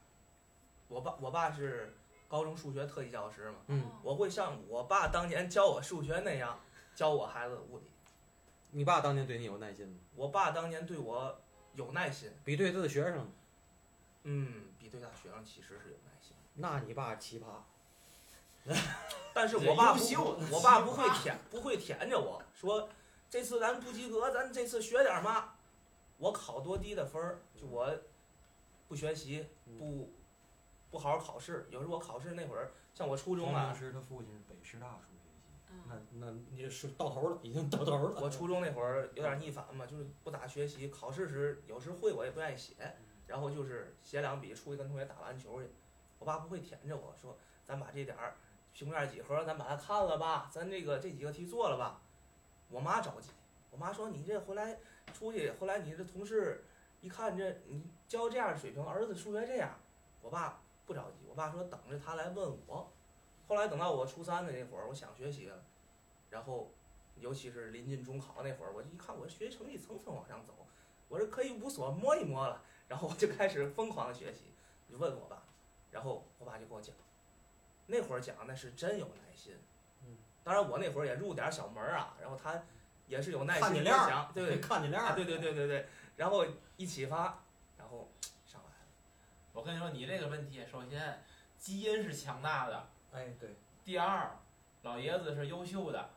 [0.88, 1.94] 我爸我爸是
[2.26, 6.58] 高中数学特级教师嘛，嗯，我会像我爸当年教我数学那样
[6.94, 7.84] 教我孩子物理。
[8.70, 9.98] 你爸当年对你有耐心吗？
[10.14, 11.40] 我爸当年对我
[11.78, 13.30] 有耐心，比对他的学生，
[14.24, 16.34] 嗯，比对他学生其实是有耐心。
[16.54, 17.44] 那你爸奇葩。
[19.32, 20.00] 但是我爸不
[20.52, 22.88] 我爸不会舔，不会舔着我说，
[23.30, 25.54] 这次咱不及格，咱这次学点嘛。
[26.18, 27.96] 我考多低的分儿，就我
[28.88, 29.46] 不学习，
[29.78, 30.12] 不
[30.90, 31.68] 不好好考试。
[31.70, 35.07] 有时候我考试那会儿，像我初中啊，当时他父亲是北师大数学系，
[36.12, 38.20] 那你是到头了，已经到头了。
[38.20, 42.74] 我初中那会儿有点逆反嘛，就是不咋学习，考试时有时会我也不愿意写，
[43.26, 45.68] 然后就是写两笔出去跟同学打篮球去。
[46.18, 48.34] 我爸不会舔着我说，咱把这点儿
[48.72, 52.00] 平面几何咱把它看了吧，咱这个这几个题做了吧。
[52.68, 53.30] 我妈着急，
[53.70, 54.78] 我妈说你这回来
[55.12, 56.64] 出去，后来你这同事
[57.00, 59.70] 一看这你教这样的水平，儿子数学这样，
[60.20, 62.92] 我爸不着急，我爸说等着他来问我。
[63.46, 65.64] 后来等到我初三的那会儿，我想学习了，
[66.30, 66.70] 然后
[67.16, 70.54] 尤其是临近中考那会儿，我一看我学习成绩蹭蹭往上走，
[71.08, 74.52] 我说可以无所摸一摸了，然后我就开始疯狂的学习，
[74.86, 75.42] 我就问我爸，
[75.90, 76.94] 然后我爸就给我讲，
[77.86, 79.54] 那会儿讲那是真有耐心，
[80.04, 82.62] 嗯，当然我那会儿也入点儿小门儿啊，然后他
[83.06, 84.60] 也是有耐心给看对对
[84.94, 86.44] 啊，看对对对对对，然后
[86.76, 87.42] 一启发，
[87.78, 88.08] 然后
[88.44, 88.86] 上来了，
[89.54, 91.22] 我跟你说，你这个问题，首先
[91.58, 94.36] 基因是强大的，哎，对，第二，
[94.82, 96.10] 老爷子是优秀的，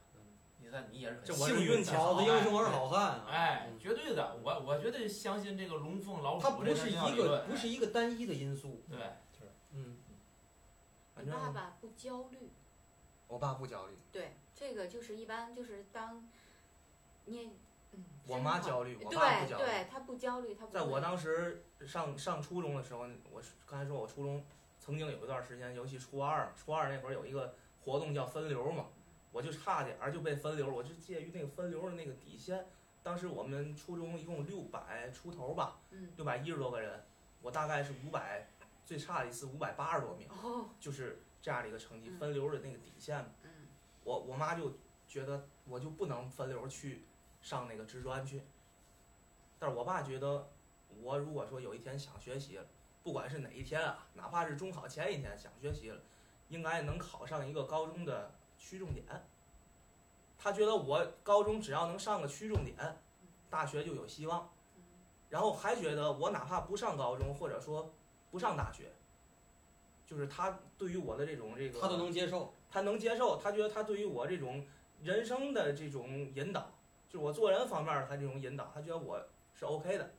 [0.62, 8.99] 第三，你也是很这我幸运的是运气好小子英雄儿好汉啊，哎，嗯绝对的，我我绝对相信这个龙凤老它鼠这不是一个不是一个单一的因素，对，
[9.74, 9.97] 嗯，
[11.16, 12.51] 反正你爸爸不焦虑，
[13.28, 16.24] 我爸不焦虑，对，这个就是一般就是当
[17.26, 17.53] 你
[17.93, 19.64] 嗯，我妈焦虑，我爸不焦虑。
[19.64, 24.45] 对对，他不焦虑，他不在我当时上上初中的时候，我是刚才说我初中
[24.80, 28.86] 曾经有一段时间，尤其初二，初二那会儿有一个活动叫分流嘛，
[29.32, 32.65] 我就差点儿就被分流了，我就介于那个分流的那个底线。
[33.03, 37.03] 当时我们初中一共六百出头吧，嗯六百一十多个人，
[37.41, 38.47] 我大概是五百，
[38.86, 43.17] 最差的一次五百八十多名，哦就是这样的一个成绩，嗯分流的那个底线。
[43.43, 43.49] 嗯
[44.03, 44.73] 我我妈就
[45.07, 47.05] 觉得我就不能分流去
[47.41, 48.41] 上那个职专去，
[49.59, 50.49] 但是我爸觉得
[51.01, 52.65] 我如果说有一天想学习了，
[53.03, 56.01] 不管是哪一天啊，哪怕是中考前一天想学习了，
[56.49, 58.32] 应该能考上一个高中的
[58.62, 59.05] 区重点。
[60.38, 62.78] 他觉得我高中只要能上个区重点，
[63.49, 64.49] 大学就有希望。
[64.76, 64.82] 嗯
[65.32, 67.89] 然后还觉得我哪怕不上高中，或者说
[68.30, 68.91] 不上大学，
[70.05, 74.68] 就是他对于我的这种这个他都能接受，他能接受，他觉得他对于我这种
[75.01, 76.70] 人生的这种引导，
[77.07, 80.12] 就是我做人方面儿他这种引导，他觉得我是 OK 的，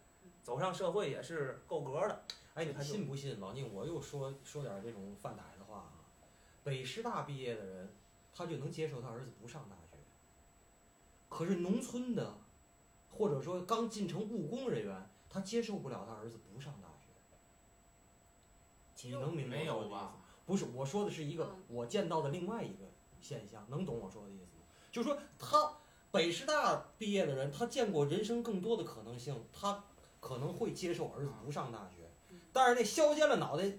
[0.42, 2.22] 走上社会也是够格的。
[2.54, 3.38] 哎，你他信不信？
[3.38, 5.92] 老宁，我又说说点儿这种犯歹的话啊。
[6.64, 7.94] 北师大毕业的人，
[8.34, 9.98] 他就能接受他儿子不上大学。
[11.28, 12.38] 可是农村的，
[13.10, 19.08] 或者说刚进城务工人员，他接受不了他儿子不上大学。
[19.08, 20.12] 你能明白我的意思吗？
[20.46, 22.84] 不是，我说的是一个嗯我见到的另外一个
[23.20, 24.64] 现象，能懂我说的意思吗？
[24.92, 25.78] 就是说，他
[26.10, 29.84] 北师大毕业的人，他见过人生更多的可能性，他
[30.20, 32.40] 可能会接受儿子不上大学嗯。
[32.52, 33.72] 但是那削尖了脑袋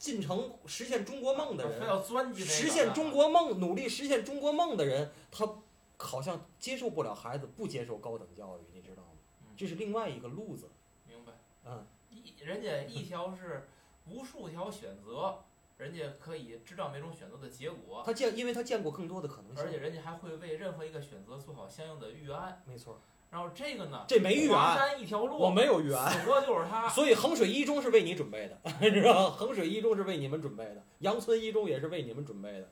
[0.00, 5.46] 进城实现中国梦的人，非要钻进那个实现中国梦，努力实现中国梦的人，他
[5.98, 9.08] 好像接受不了孩子不接受高等教育，你知道吗？
[9.42, 10.70] 嗯这是另外一个路子。
[11.06, 11.32] 明白？
[11.66, 13.68] 嗯，一人家一条是
[14.06, 15.44] 无数条选择，
[15.76, 19.62] 人家可以知道每种选择的结果，他见，因为他见过更多的可能性。
[19.62, 22.62] 而且人家还会为任何一个选择做好相应的预案。
[22.64, 26.10] 没错，然后这个呢，这没缘华，山一条路，我没有预案。
[26.10, 26.88] 死过就是他。
[26.88, 28.60] 所以衡水一中是为你准备的，
[28.90, 29.36] 知道吗？
[29.36, 32.68] 衡水一中是为你们准备的，杨村一中也是为你们准备的。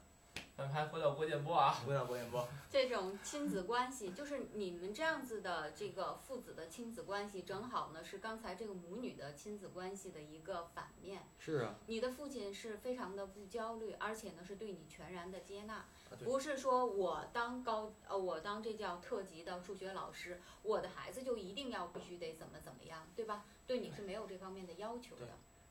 [0.58, 11.22] 咱们还回到郭建波啊，回到郭建波，这种亲子关系，就是你们这样子的这个父子的亲子关系，正好呢是刚才这个母女的亲子关系的一个反面。
[11.38, 15.86] 是啊，你的父亲是非常的不焦虑，而且呢是对你全然的接纳，啊
[16.24, 23.44] 不是说我当高呃我当这叫特级的数学老师，我的孩子就一定要必须得怎么怎么样，对吧？
[23.64, 25.28] 对你是没有这方面的要求的，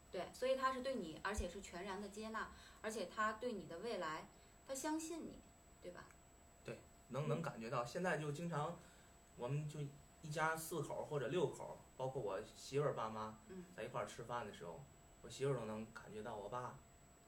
[0.10, 4.30] 对，所以他是对你，而且是全然的接纳，而且他对你的未来，
[4.68, 5.42] 他相信你，
[5.82, 6.04] 对吧？
[6.66, 7.86] 对能能感觉到。
[7.86, 8.78] 现在就经常，
[9.38, 9.80] 我们就
[10.22, 14.82] 一家四口儿或者六口儿，包括我媳妇儿爸妈嗯在一块儿吃饭的时候，
[15.22, 16.76] 我媳妇儿都能感觉到我爸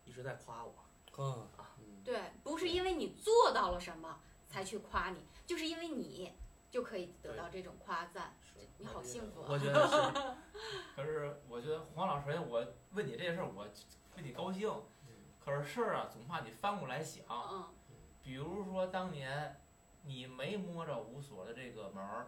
[0.06, 0.74] 一直在夸我。
[1.18, 6.34] 嗯啊嗯对，不是因为你做到了什么才去夸你，就是因为你
[6.70, 8.34] 就可以得到这种夸赞。
[8.78, 9.48] 你好幸福啊！
[9.52, 10.38] 我觉得是，
[10.96, 13.64] 可是我觉得黄老师，我问你这件事儿，我
[14.16, 14.70] 为你高兴。
[15.50, 17.26] 可是事儿啊，总怕你翻过来想。
[17.52, 17.64] 嗯
[18.22, 19.60] 比如说当年
[20.04, 22.28] 你没摸着五所的这个门儿，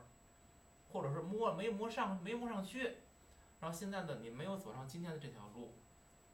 [0.91, 2.95] 或者是摸没摸上没摸上去，
[3.59, 5.75] 然后现在呢你没有走上今天的这条路，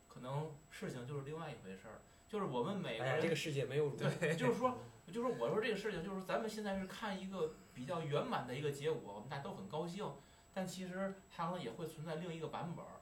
[0.08, 2.00] 可能事情就是另外一回事儿。
[2.30, 4.78] 就是我们每个人，这个世界没有如对，就是说，
[5.12, 10.10] 就是我说这个事情，就是咱们现在是看一个比较圆满的一个结果，我们大家都很高兴，
[10.54, 13.02] 但其实它可能也会存在另一个版本儿。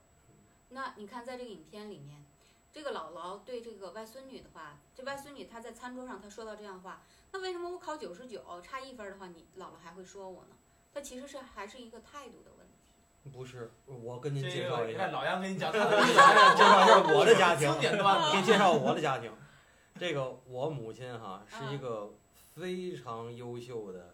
[0.70, 2.25] 那你看，在这个影片里面，
[2.76, 7.02] 这个姥姥对这个外孙女的话，这外孙女她在餐桌上她说到这样的话，
[7.32, 10.58] 那为什么我考九十九差一分儿的话，你姥姥还会说我呢？
[10.94, 13.32] 她其实是还是一个态度的问题。
[13.32, 18.36] 不是，我跟您 介绍一下，你看老杨给你讲介绍一下我的家庭 经，典段子。
[18.36, 19.32] 给介绍我的家庭。
[19.98, 22.14] 这个我母亲哈是一个
[22.56, 24.14] 非常优秀的，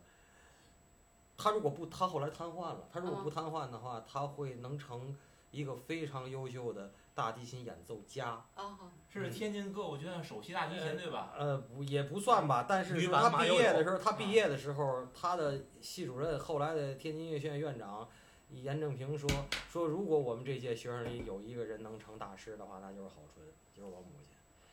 [1.35, 2.87] 她如果不，她后来瘫痪了。
[2.93, 5.17] 她如果不瘫痪的话，她会能成
[5.49, 8.43] 一个非常优秀的大提琴演奏家。
[8.55, 8.77] 啊，
[9.09, 11.33] 是天津歌舞剧院首席大提琴对吧？
[11.37, 18.07] 呃，不也不算吧，但是说他毕业的时候，他毕业的时候，他的系主任后来的天津音乐学院院长
[18.49, 19.29] 严正平说
[19.69, 24.31] 说，如果我们这届学生里有一个人能成大师的话，那就是郝纯，就是我母亲。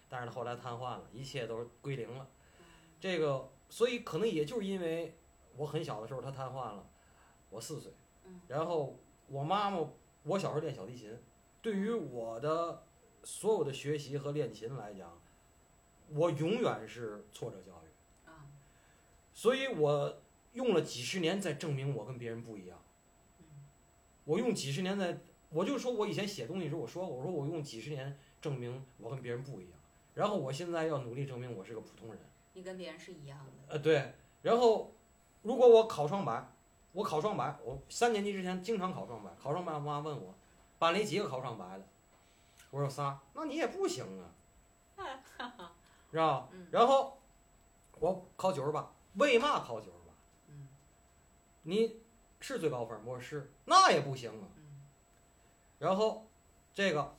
[0.08, 2.26] 但是后来瘫痪了，一切都是归零了。
[2.98, 5.16] 这个，所以可能也就是因为
[5.56, 6.84] 我很小的时候他瘫痪了，
[7.50, 7.92] 我四岁
[8.24, 9.86] 嗯，然后我妈妈，
[10.24, 11.16] 我小时候练小提琴，
[11.60, 12.84] 对于我的
[13.24, 15.20] 所有的学习和练琴来讲，
[16.08, 18.46] 我永远是挫折教育，啊，
[19.34, 22.78] 所以我用了几十年在证明我跟别人不一样。
[23.40, 23.44] 嗯
[24.24, 29.72] 我用几十年在，我就说我以前写东西的时候，我说我说我用几十年证明我跟别人不一样，
[30.14, 32.18] 然后我现在要努力证明我是个普通人。
[32.52, 33.72] 你跟别人是一样的。
[33.72, 34.92] 呃，对，然后
[35.42, 36.46] 如果我考双百，
[36.92, 40.34] 我考双百，我三年级之前经常考双百，考双百，我妈问我
[40.78, 41.84] 班里几个考上白的，
[42.70, 44.30] 我说仨，那你也不行啊，
[46.10, 46.48] 是吧？
[46.52, 47.18] 嗯然后
[47.98, 50.12] 我考九十八，为嘛考九十八？
[50.48, 50.68] 嗯
[51.62, 52.00] 你
[52.40, 52.98] 是最高分？
[53.04, 54.46] 我说是，那也不行啊。
[54.56, 54.64] 嗯
[55.78, 56.26] 然后
[56.74, 57.14] 这个，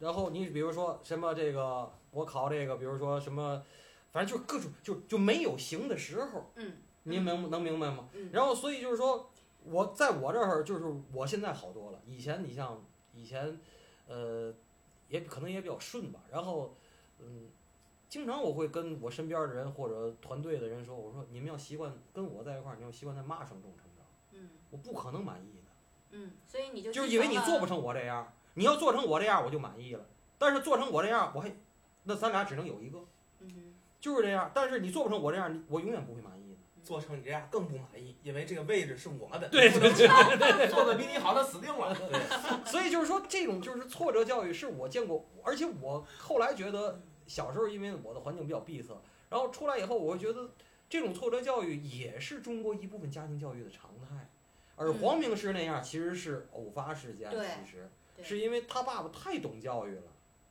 [0.00, 3.62] 然后你比如说什么这个，我考这个，比如说什么，
[4.10, 8.08] 反正就是各种就就没有行的时候，嗯您明能明白吗？
[8.12, 9.30] 嗯，然后所以就是说，
[9.64, 12.00] 我在我这儿就是我现在好多了。
[12.06, 12.82] 以前你像
[13.14, 13.58] 以前，
[14.06, 14.52] 呃，
[15.08, 16.20] 也可能也比较顺吧。
[16.30, 16.74] 然后，
[17.18, 17.48] 嗯，
[18.08, 24.06] 经常我会跟我身边的人或者团队的人说，我说你们要习惯跟我在一块儿，你要习惯在骂声中成长。
[24.32, 25.70] 嗯我不可能满意的，
[26.12, 28.32] 嗯，所以你就就是因为你做不成我这样。
[28.54, 30.04] 你要做成我这样，我就满意了。
[30.38, 31.54] 但是做成我这样，我还
[32.04, 32.98] 那咱俩只能有一个，
[33.40, 34.50] 嗯就是这样。
[34.52, 36.41] 但是你做不成我这样，我永远不会满意的。
[36.82, 39.48] 做成你这样更不满意，因为这个位置是我的。
[39.48, 40.68] 对对对。
[40.68, 41.94] 做的比你好，他死定了。
[42.66, 48.92] 所以就是说，这种就是挫折教育是我见过，而且我后来觉得小时候因为我的环境比较闭塞，
[49.30, 50.50] 然后出来以后，我会觉得
[50.88, 54.28] 这种挫折教育也是中国一部分家庭教育的常态。
[54.74, 57.90] 而嗯黄明师那样其实是偶发事件，对其实
[58.22, 60.02] 是因为他爸爸太懂教育了，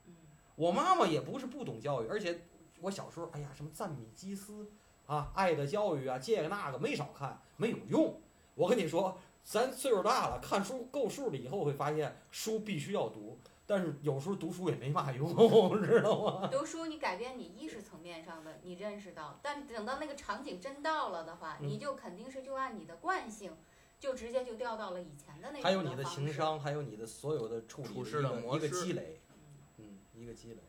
[0.05, 0.15] 嗯
[0.55, 2.41] 我妈妈也不是不懂教育，而且
[2.79, 4.71] 我小时候，哎呀，什么赞米基斯
[5.11, 8.21] 啊，爱的教育啊，这个那个没少看，没有用。
[8.55, 15.27] 我跟你说，咱岁数大了，看书够数了以后会发现，书必须要读，但是有时候读书也没嘛用，
[15.83, 16.47] 知道吗？
[16.49, 23.51] 读书你改变你意识层面上的，你认识到，但等到那个场景真到了的话，嗯你就肯定是就按你的惯性，
[23.99, 26.05] 就直接就掉到了以前的那种还有你的。
[26.05, 29.35] 情商，还有你的所有的处理一个一个积累，嗯
[29.79, 30.59] 嗯，一个积累。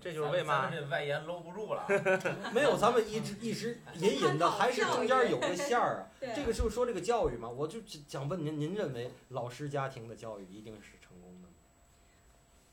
[0.00, 1.86] 这就是为嘛这外延搂不住了。
[2.54, 6.06] 没有，咱们一直一直 隐隐的还是中间有个线儿啊。
[6.34, 11.54] 这个就是说这个教育嘛，我就想问您，您认为老师家庭的教育一定是成功的吗？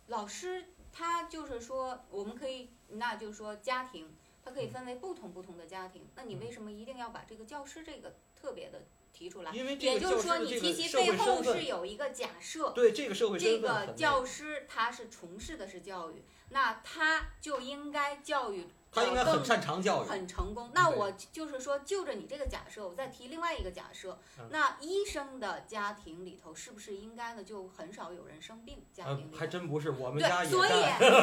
[0.07, 4.13] 老师他就是说，我们可以，那就是说家庭，
[4.43, 6.07] 它可以分为不同不同的家庭。
[6.15, 9.51] 那你为什么一定要把这个教师这个特别的提出来？
[9.51, 20.71] 因为这也个教就是说，你师这个提其社会背后身份是有一个假设，对这个社会这个教师他是从事的是教育，那他就应该教育他应该很擅长教育，很成功。
[20.73, 28.85] 那我就是说，就着你这个假设，我再提另外一个假设嗯，那医生的家庭里头是不是应该呢就很少有人生病？
[28.93, 30.69] 家呃庭里，头还真不是，我们家对，也所以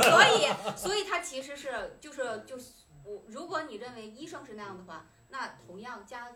[0.03, 2.73] 所以 所以他其实是就是就是
[3.05, 6.31] 我，如果你认为医生是那样的话，那同样家，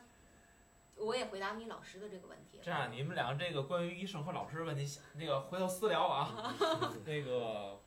[0.95, 2.61] 我也回答你老师的这个问题。
[2.63, 6.55] 这样，你们俩这个关于医生和老师的问题，那个回头私聊啊。
[7.05, 7.79] 那个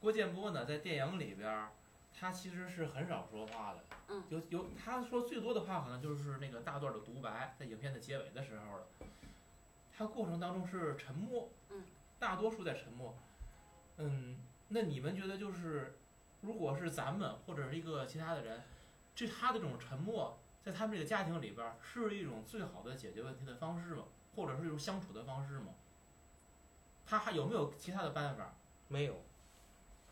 [0.00, 1.72] 郭建波呢，在电影里边儿，
[2.18, 3.84] 他其实是很少说话的。
[4.08, 8.86] 嗯有有，他说最多的话可能就是那个大段的独白，在影片的结尾的时候了。
[9.96, 11.84] 他过程当中是沉默，嗯，
[12.18, 13.14] 大多数在沉默。
[13.98, 14.38] 嗯，
[14.68, 15.98] 那你们觉得就是，
[16.40, 18.62] 如果是咱们或者是一个其他的人，
[19.14, 24.04] 这他的这种沉默，在他们这个家庭里边儿，是一种最好的解决问题的方式吗？
[24.34, 25.74] 或者是一种相处的方式吗？
[27.04, 28.54] 他还有没有其他的办法？
[28.88, 29.22] 没有。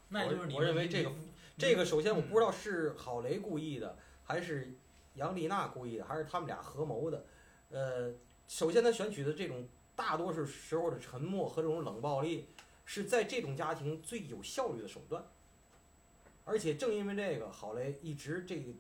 [0.09, 1.13] 那也就是你我认为这个
[1.57, 4.75] 这个首先我嗯不知道是郝雷故意的，还是
[5.15, 7.25] 杨丽娜故意的，还是他们俩合谋的。
[7.71, 8.13] 呃，
[8.47, 12.49] 首先他选取的这种大多数时候的沉默和这种冷暴力，
[12.85, 15.25] 是在这种家庭最有效率的手段。
[16.45, 18.73] 而且正因为这个，郝雷一直这个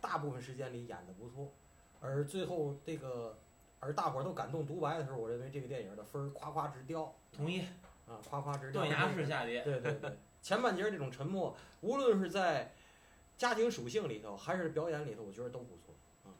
[0.00, 1.52] 大部分时间里演的不错，
[2.00, 3.36] 而最后这个
[3.80, 7.62] 而大伙儿都感动独白的时候，我认为这个电影的分儿夸夸直掉同意
[8.06, 8.82] 啊，夸夸直掉。
[8.82, 9.64] 断崖式下跌。
[9.64, 12.74] 对对对，前半截儿这种沉默，无论是在
[13.38, 15.94] 家庭属性里头，还是表演里头，我觉得都不错。
[16.26, 16.34] 嗯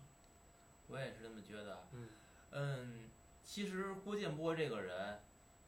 [0.88, 1.88] 我也是这么觉得。
[1.92, 2.08] 嗯
[2.50, 3.10] 嗯，
[3.42, 5.18] 其实郭建波这个人，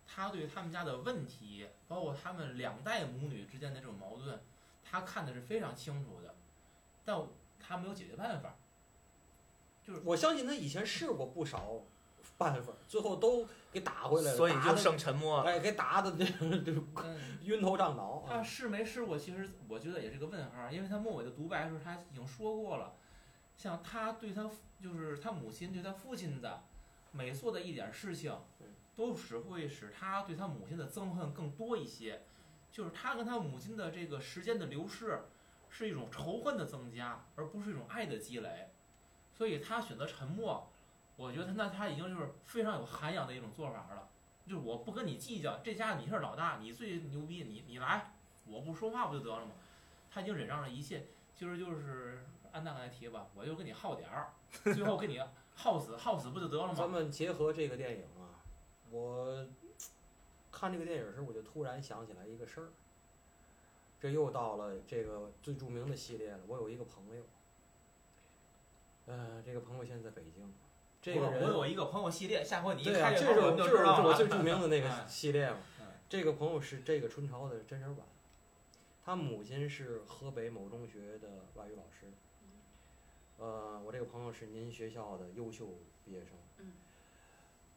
[0.07, 4.39] 他对他们家的问题，包括他们两代母女之间的这种矛盾，
[4.85, 6.35] 他看的是非常清楚的，
[7.07, 7.19] 但
[7.59, 8.55] 他没有解决办法。
[9.83, 11.81] 就是我相信他以前试过不少
[12.39, 15.51] 办法，最后都给打回来了，所以就剩沉默了。
[15.51, 16.73] 哎，给打的这这
[17.03, 18.43] 嗯，晕头胀脑他啊。
[18.43, 22.95] 试没试过，其实我觉得也是个问号，因为他末尾的独白的时候他已经说过了，
[23.57, 24.51] 像他对他
[24.83, 26.63] 就是他母亲对他父亲的
[27.13, 32.23] 每做的一点事情嗯，都只会使他对他母亲的憎恨更多一些，
[32.71, 35.23] 就是他跟他母亲的这个时间的流逝，
[35.71, 38.69] 是一种仇恨的增加，而不是一种爱的积累，
[39.33, 40.71] 所以他选择沉默，
[41.17, 44.09] 我觉得那他已经就是非常有涵养的一种做法了。
[44.47, 48.13] 就是我不跟你计较，这家你是老大，你最牛逼，你你来，
[48.47, 49.53] 我不说话不就得了吗？
[50.09, 54.33] 他已经忍让了一切，其实就是安娜刚才提吧，我就跟你耗点儿，
[54.73, 55.21] 最后跟你
[55.57, 56.89] 耗死，耗死不就得了吗咱？
[56.89, 58.39] 们结合这个电影啊，
[58.91, 59.45] 我
[60.53, 62.69] 看这个电影时，我就突然想起来一个事儿。
[63.99, 66.41] 这又到了这个最著名的系列了。
[66.47, 67.23] 我有一个朋友，
[69.07, 70.55] 呃，这个朋友现在在北京。
[71.07, 74.15] 这个人我我有一个朋友系列，下回你一开这是个口我们我这就是我。
[74.15, 75.87] 最著名的那个哎系列嘛嗯。
[76.09, 78.05] 这个朋友是这个春潮的真人版，
[79.05, 82.13] 他母亲是河北某中学的外语老师。
[83.39, 85.69] 呃，我这个朋友是您学校的优秀
[86.05, 86.31] 毕业生。
[86.59, 86.73] 嗯。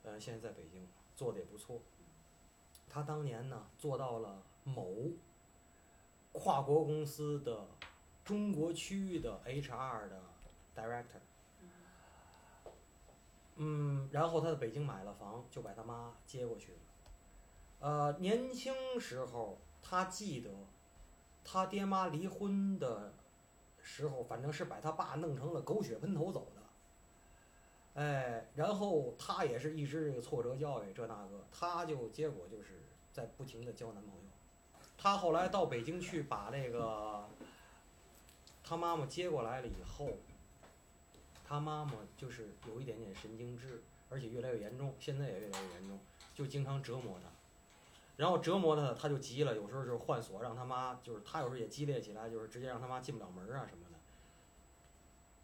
[0.06, 1.80] 呃，现在在北京做的也不错。
[2.90, 5.12] 他当年呢做到了某
[6.32, 7.68] 跨国公司的
[8.26, 10.20] 中国区域的 HR 的
[10.76, 11.22] director。
[13.62, 16.78] 嗯，然后他在北京买了房，就把他妈接过去了。
[17.80, 20.50] 呃，年轻时候他记得，
[21.44, 23.14] 他爹妈离婚的
[23.82, 28.02] 时候，反正是把他爸弄成了狗血喷头走的。
[28.02, 32.82] 哎，然后他也是一直这个挫折教育这那个，他就结果就是
[33.12, 34.24] 在不停的交男朋友。
[34.98, 37.28] 他后来到北京去把那个
[38.64, 40.10] 他妈妈接过来了以后，
[41.50, 46.00] 他妈妈就是有一点点神经质，而且越来越严重，现在也越来越严重，
[46.36, 47.28] 就经常折磨他。
[48.18, 53.98] 然后折磨他，他就急了，有时候就是换锁，让他妈就是他有时候也激烈起来，就是直接让他妈进不了门啊什么的。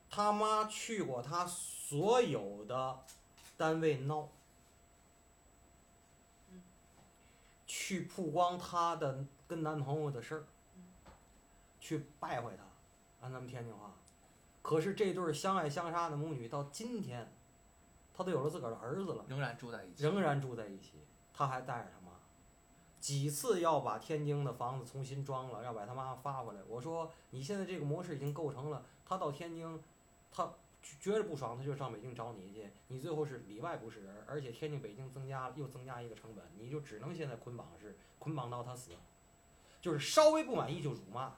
[0.07, 2.99] 他妈去过他所有的
[3.57, 4.29] 单位闹，
[7.65, 10.45] 去曝光她的跟男朋友的事儿，
[11.79, 12.63] 去败坏他，
[13.21, 13.91] 按咱们天津话。
[14.66, 17.32] 可是这对儿相爱相杀的母女到今天，
[18.11, 19.24] 她都有了自个儿的儿子了。
[19.28, 20.03] 仍然住在一起。
[20.03, 20.93] 仍然住在一起，
[21.32, 22.18] 他还带着他妈，
[22.99, 26.61] 几次要把天津的房子重新装了，要把他妈发回来。
[26.68, 29.80] 我说你现在这个模式已经构成了，他到天津，
[30.32, 30.51] 他
[30.99, 38.93] 觉着不爽，他就上北京找你去，你最后是里外不是人，而且天津北京增加又增加一个成本，你就只能现在捆绑是捆绑到他死，
[39.80, 41.36] 就是稍微不满意就辱骂。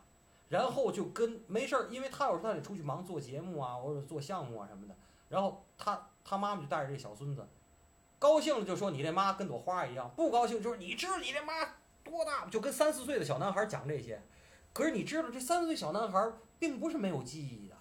[0.49, 4.95] 然后就跟没事儿，因为他有时候他得出去忙做节目啊，或者做项目啊什么的。
[5.29, 7.45] 然后他他妈妈就带着这小孙子，
[8.17, 11.53] 高兴了就说你这妈跟朵花一样，不高兴就是你知道你这妈
[12.03, 14.21] 多大，就跟三四岁的小男孩讲这些。
[14.71, 17.75] 可是你知道这三四岁小男孩并不是没有记忆的，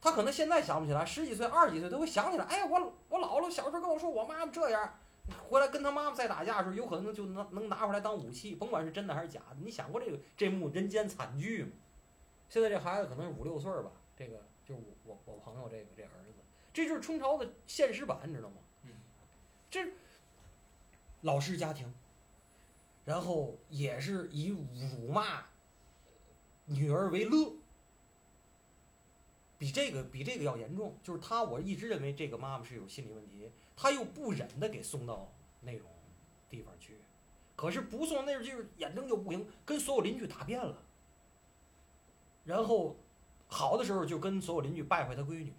[0.00, 2.44] 他可能现在想不起来，十几岁、二十几岁都会想起来。
[2.44, 4.98] 哎呀，我我姥姥小时候跟我说我妈妈这样，
[5.48, 9.56] 回来跟他妈妈再打架的时候，有可能就能能拿回来当武器，甭管是真的还是假的。
[9.60, 11.72] 你想过这个这幕人间惨剧吗？
[12.48, 16.38] 现在这孩子可能是五六岁吧，这个就是我我我朋友这个这儿子，
[16.72, 18.56] 这就是春潮的现实版，你知道吗？
[18.84, 18.90] 嗯，
[19.70, 19.90] 这
[21.22, 21.94] 老式家庭，
[23.04, 25.46] 然后也是以辱骂
[26.66, 27.54] 女儿为乐，
[29.56, 30.98] 比这个比这个要严重。
[31.02, 35.86] 就是他，我一直认为这个妈妈是有心理问题，他又不忍的给送到那种
[36.50, 36.98] 地方去，
[37.56, 40.82] 可是不送那儿就是眼睁就不行，跟所有邻居打遍了。
[42.44, 42.96] 然后
[43.46, 45.52] 好的时候就跟所有邻居败坏他闺女，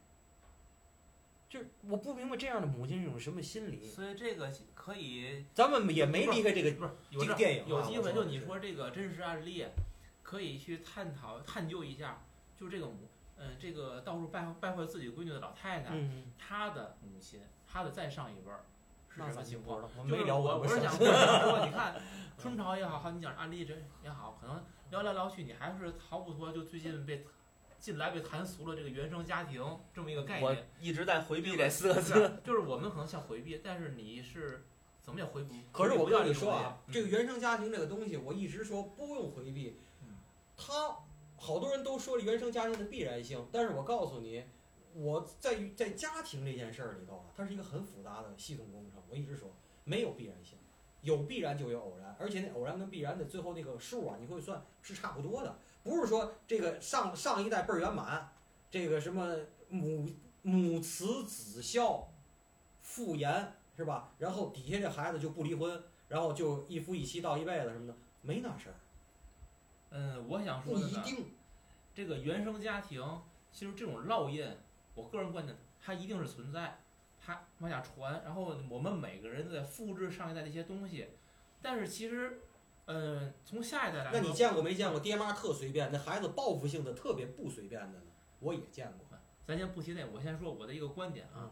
[1.48, 3.88] 就是我不明白这样的母亲是一种什么心理。
[3.88, 9.66] 所以这个可以咱们也没离开这个不是有这个电影啊有机会，就你说这个真实案例，
[10.22, 12.26] 可以去探讨探究一下，
[12.58, 13.08] 就这个母，
[13.38, 17.40] 嗯，这个到处败败坏自己闺女的老太太，嗯，她的母亲，
[17.74, 18.64] 她的再上一辈儿
[19.10, 19.82] 是什么情况？
[19.82, 20.38] 我就是没聊。
[20.38, 22.00] 我我是想 说你看
[22.38, 27.26] 春潮也好，好你讲案例这也好，可能聊来聊去，你还是逃不脱就最近被
[27.80, 30.70] 近来被谈俗了这个原生家庭这么一个概我念。
[30.80, 32.40] 一直在回避这四个字。
[32.44, 34.68] 就是我们可能想回避，但是你是
[35.02, 35.56] 怎么也回不。
[35.72, 40.18] 可是我跟你说啊，这个原生家庭这个东西，我一直说不用回避嗯。
[40.56, 40.96] 他
[41.38, 44.46] 好多人都说了原生家庭的必然性，但是我告诉你，
[44.96, 49.02] 我在于在家庭这件事儿里头啊，它是一个很复杂的系统工程。
[49.10, 49.50] 我一直说
[49.84, 50.58] 没有必然性，
[51.02, 58.32] 有必然就有偶然，而且那偶然跟必然的最后那个数啊，你会算是差不多的，不是说这个上上一代倍儿圆满，
[58.70, 59.36] 这个什么
[59.70, 60.10] 母
[60.42, 62.10] 母慈子孝，
[62.82, 64.12] 父严是吧？
[64.20, 68.76] 然后底下这孩子就不离婚，然后就一夫一妻到一辈子什么的，没那事儿，
[69.90, 71.26] 嗯，我想说的呢，一定。
[71.96, 73.04] 这个原生家庭，
[73.52, 74.44] 其实这种烙印，
[74.96, 76.80] 我个人观点，它一定是存在，
[77.20, 81.10] 它往下传，然后我们每个人都在复制上一代的一些东西，
[81.62, 82.42] 但是其实，
[82.86, 88.06] 嗯，从下一代来说，那你见过没见过爹妈特随便，那孩子报复性的特别不随便的呢？
[88.40, 89.08] 我也见过。
[89.46, 91.52] 咱先不提那，我先说我的一个观点啊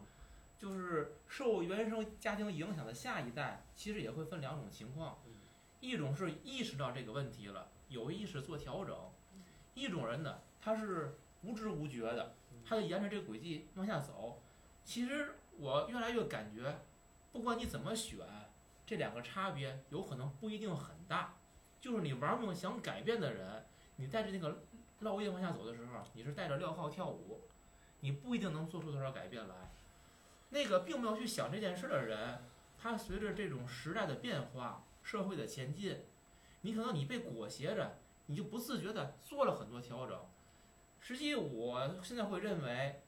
[0.58, 5.32] 就是受原生家庭影响的下一代，其实也会分两种情况嗯，
[5.78, 8.94] 一种是意识到这个问题了，有意识做调整；
[9.74, 12.34] 一种人呢，他是无知无觉的，
[12.64, 14.42] 他就沿着这个轨迹往下走。
[14.84, 16.80] 其实我越来越感觉，
[17.32, 18.18] 不管你怎么选，
[18.84, 21.36] 这两个差别有可能不一定很大。
[21.80, 24.62] 就是你玩命想改变的人，你带着那个
[25.02, 27.42] 烙印往下走的时候，你是带着镣铐跳舞，
[28.00, 29.54] 你不一定能做出多少改变来。
[30.50, 32.44] 那个并没有去想这件事的人，
[32.78, 36.04] 他随着这种时代的变化、社会的前进，
[36.60, 40.18] 你可能你被裹挟着，你就不自觉的做了很多调整。
[41.02, 43.02] 实际我现在会认为，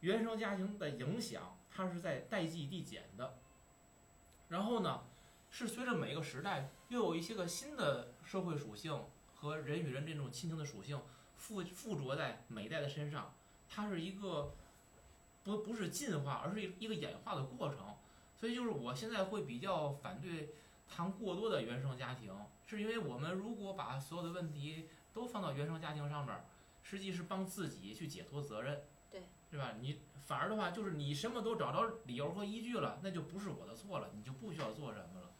[0.00, 3.38] 原生家庭的影响，它是在代际递减的。
[4.48, 5.04] 然后呢，
[5.50, 11.00] 是随着每个时代又有一些个新的社会属性和人与人这种亲情的属性
[11.34, 13.34] 附附着在每一代的身上，
[13.66, 14.52] 它是一个
[15.42, 17.96] 不不是进化，而是一个演化的过程。
[18.36, 20.54] 所以就是我现在会比较反对
[20.86, 22.30] 谈过多的原生家庭，
[22.66, 26.44] 是因为我们如果把所有的问题都放到原生家庭上面，
[26.82, 29.74] 实际是帮自己去解脱责任，对，对吧？
[29.80, 35.30] 你反而的话，就是你什么都找着理由和依据了，那就不是我的错了，你就不需要做什么了。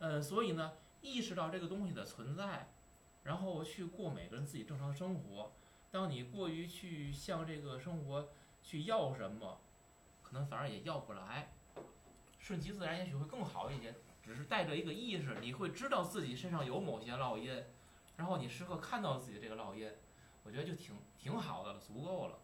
[0.00, 2.70] 嗯，所以呢，意识到这个东西的存在，
[3.24, 5.52] 然后去过每个人自己正常生活。
[5.90, 8.28] 当你过于去向这个生活
[8.62, 9.60] 去要什么，
[10.22, 11.52] 可能反而也要不来。
[12.38, 17.64] 顺其自然也许会更好一些，只是带着一个意识，你会知道自己身上有某些烙印，
[18.16, 19.90] 然后你时刻看到自己这个烙印，
[20.44, 22.38] 我觉得就挺挺好的了，足够了。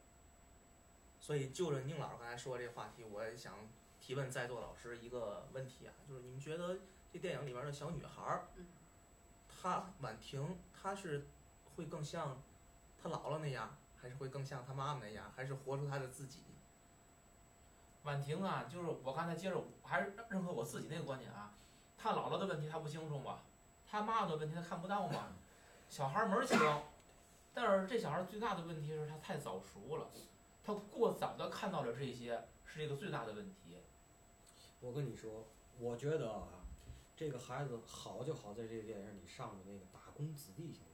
[1.20, 3.55] 所以就着宁老师刚才说这个话题，我也想
[4.01, 6.78] 提问在座老师一个问题啊，就是你们觉得
[7.12, 8.66] 这电影里边的小女孩儿，嗯
[9.49, 11.26] 她婉婷，她是
[11.76, 12.36] 会更像
[13.03, 16.40] 她姥姥那样，还是会更像她妈妈那样，还是活出她的自己？
[18.03, 21.55] 婉婷啊，就是我刚才接着还是认可我自己那个观点啊，
[21.97, 23.38] 她姥姥的问题她不清楚吗？
[23.90, 25.28] 她妈妈的问题她看不到吗，
[25.88, 26.59] 小孩儿门儿清，
[27.55, 30.11] 但是这小孩儿最大的问题是他太早熟了，
[30.64, 33.78] 他过早的看到了这些，是一个最大的问题。
[34.80, 35.46] 我跟你说，
[35.78, 36.48] 我觉得啊，
[37.16, 40.90] 这个孩子好就好在这个电影里上的那个打工子弟小学。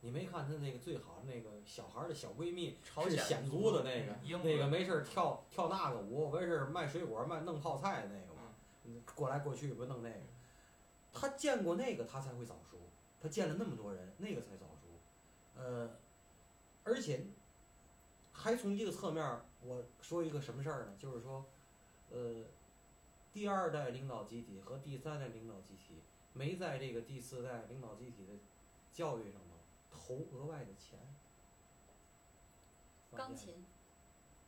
[0.00, 8.54] 你没看他那个最好的那个小孩儿的小闺蜜是朝鲜显族的那个，那个没事儿跳跳那个舞，没事儿卖水果卖弄泡菜的那个嘛，
[8.84, 10.20] 嗯过来过去不弄那个。
[11.12, 12.78] 他见过那个，他才会早熟。
[13.20, 14.69] 他见了那么多人，那个才早熟。
[15.62, 15.90] 呃，
[16.84, 17.26] 而且
[18.32, 19.22] 还从一个侧面，
[19.62, 20.96] 我说一个什么事儿呢？
[20.98, 21.44] 就是说，
[22.10, 22.44] 呃，
[23.30, 26.02] 第二代领导集体和第三代领导集体
[26.32, 28.32] 没在这个第四代领导集体的
[28.90, 29.58] 教育上头
[29.90, 30.98] 投额外的钱。
[33.14, 33.66] 钢琴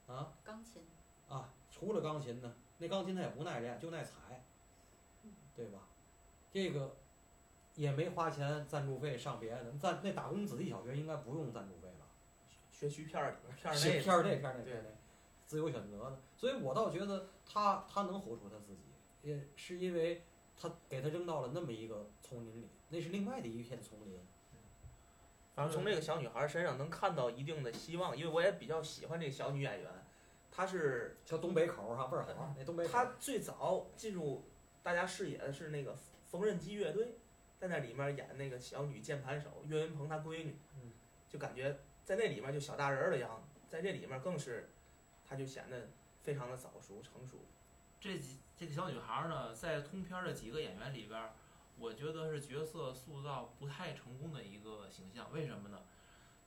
[0.07, 0.83] 啊钢琴，
[1.29, 4.43] 啊，除了钢琴呢，那钢琴它也不耐练，就耐踩，
[5.55, 5.81] 对吧？
[6.53, 6.97] 这个
[7.75, 12.07] 也没花钱赞助费上别的，赞那打工子弟小学应该不用赞助费吧？
[12.71, 14.97] 学区片儿里片儿是内片儿内片儿内对对，
[15.47, 16.21] 自由选择的。
[16.37, 18.83] 所以我倒觉得他他能活出他自己，
[19.23, 20.23] 也是因为
[20.59, 24.19] 他给他扔到了那么一个丛林里，那是另外的一片丛林。
[25.55, 29.91] 反正从这个小女孩身上能看到一定的希望，因为我也比较喜欢这个小女演员，
[30.51, 33.05] 她是叫东北口儿哈，倍儿好，那东北口她。
[33.19, 34.45] 最早进入
[34.83, 35.95] 大家视野的是那个
[36.31, 37.19] 缝纫机乐队，
[37.63, 40.91] 在那里面演那个小女键盘手岳云鹏他闺女，嗯
[41.29, 44.69] 就感觉在那里面就小大人儿的样子，在这里面更是，
[45.25, 45.89] 她就显得
[46.25, 47.39] 非常的早熟成熟。
[48.01, 51.35] 这几这个小女孩儿呢，在通篇儿的几个演员里边儿，
[51.79, 55.33] 我觉得是角色塑造不太成功的一个形象。
[55.33, 55.79] 为什么呢？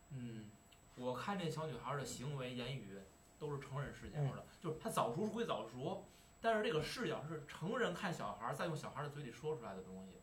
[0.09, 0.51] 嗯，
[0.97, 2.99] 我看这小女孩儿的行为言语
[3.39, 6.05] 都是成人视角的，就是她早熟归早熟，
[6.41, 10.19] 但是这个视角是成人看小孩儿，再用小孩儿的嘴里说出来的东西，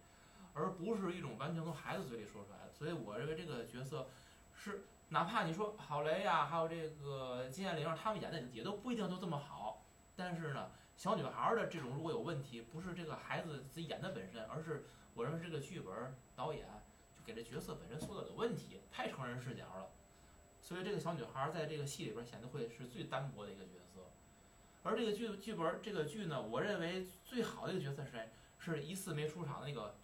[0.55, 2.73] 而不是一种完全从孩子嘴里说出来的。
[2.73, 4.09] 所以我认为这个角色
[4.55, 9.85] 是，哪怕你说郝蕾呀，还有这个金燕玲，他们演的也都不一定都这么好，
[10.17, 14.85] 但是呢，小女孩的这种如果有问题，不是这个孩子自己演的本身，而是
[15.15, 16.67] 我认为这个剧本导演
[17.17, 19.91] 就给这角色本身塑造有问题，太成人视角了。
[20.61, 24.01] 所以这个小女孩在这个戏里边显得会是最单薄的一个角色。
[24.85, 28.29] 而这个剧剧本这个剧呢，我认为最好的一个角色是谁？
[28.59, 29.97] 是一次没出场的那个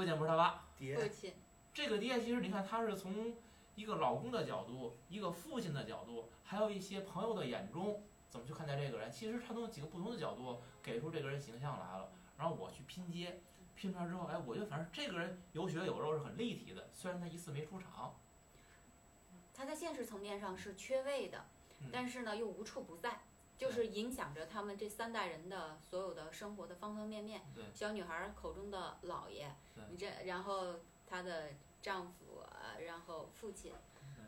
[0.00, 0.64] 郭建波他爸。
[0.78, 1.34] 父爹，亲，
[1.74, 3.34] 这个爹其实你看他是从
[3.74, 13.42] 一个老公的角度，一个父亲的角度，还有一些朋友的眼中怎么去看待这个人，其实他从几个不同的角度给出这个人形象来了，然后我去拼接，
[13.76, 18.14] 拼出来之后，哎，我觉得反正这个人有血有肉是很立体的，虽然他一次没出场，
[19.52, 21.44] 他在现实层面上是缺位的，
[21.82, 23.20] 嗯但是呢又无处不在，
[23.60, 27.42] 就是影响着他们这三代人的所有的生活的方方面面。
[27.54, 30.76] 对小女孩儿口中的姥爷对，你这然后
[31.06, 31.50] 她的
[31.82, 34.24] 丈夫，呃，然后父亲对。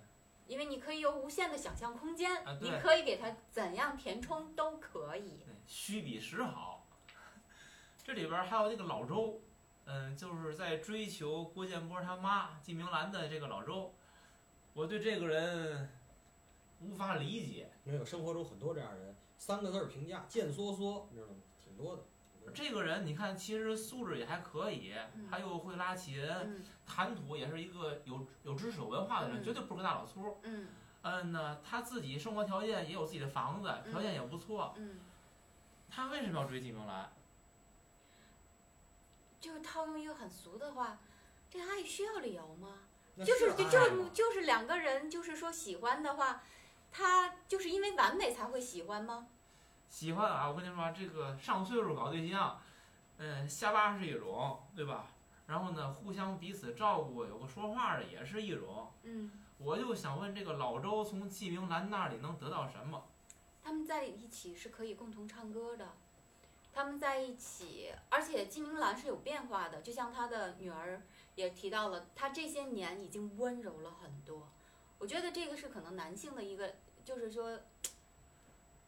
[0.48, 5.38] 因为你可以有无限的想象空间，啊你可以给他怎样填充都可以。
[5.46, 6.84] 对，虚比实好。
[8.04, 9.40] 这里边儿还有那个老周，
[9.86, 13.94] 嗯，就是在追求郭建波他妈季明兰的这个老周，
[14.74, 15.88] 我对这个人
[16.82, 17.70] 无法理解。
[17.84, 21.34] 没有生活中很多这样的人，三个字儿评价贱缩缩，你知道吗？
[21.64, 22.02] 挺多的。
[22.54, 30.38] 这个人你看，其实素质也还可以，嗯他又会拉琴，嗯谈吐也是一个有有知识有文化的人，嗯绝对不是个大老粗。
[30.44, 30.68] 嗯
[31.02, 34.74] 嗯呢，他自己生活条件也有自己的房子，条件也不错。
[34.76, 35.00] 嗯，
[35.90, 37.10] 他为什么要追季明兰？
[39.40, 41.00] 就是套用一个很俗的话，
[41.50, 42.78] 这爱需要理由吗？
[43.16, 46.44] 那就是就就就是两个人，就是说喜欢的话，
[46.92, 49.26] 他就是因为完美才会喜欢吗？
[49.92, 52.58] 喜欢啊，我跟你说啊，这个上岁数搞对象，
[53.18, 55.06] 嗯，瞎巴是一种，对吧？
[55.46, 58.90] 然后呢，互相彼此照顾，有个说话的也是一种。
[59.02, 63.04] 嗯，我就想问，这个老周从季明兰那里能得到什么？
[63.62, 65.90] 他们在一起是可以共同唱歌的，
[66.72, 71.02] 他们在一起，而且纪明兰是有变化的，就像他的女儿
[71.34, 74.48] 也提到了，他这些年已经温柔了很多。
[74.98, 77.60] 我觉得这个是可能男性的一个，就是说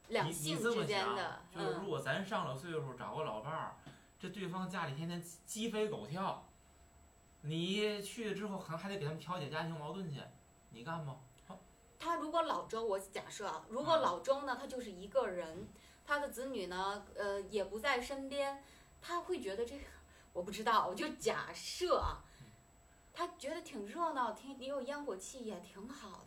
[0.08, 3.76] 两性之间的，，就是如嗯，果咱上了岁数找个老伴儿，
[4.18, 6.46] 这对方家里天天鸡飞狗跳，
[7.42, 10.20] 你去之后可能还得给他们调解家庭矛盾去，
[10.70, 11.16] 你干吗？
[11.98, 15.66] 他如果老周，我假设啊，如果嗯老周呢，他就是一个人，
[16.04, 18.62] 他的子女呢，呃，也不在身边，
[19.00, 19.84] 他会觉得这个，
[20.34, 22.20] 我不知道，我就假设啊，
[23.14, 26.23] 他觉得挺热闹，挺也有烟火气，也挺好。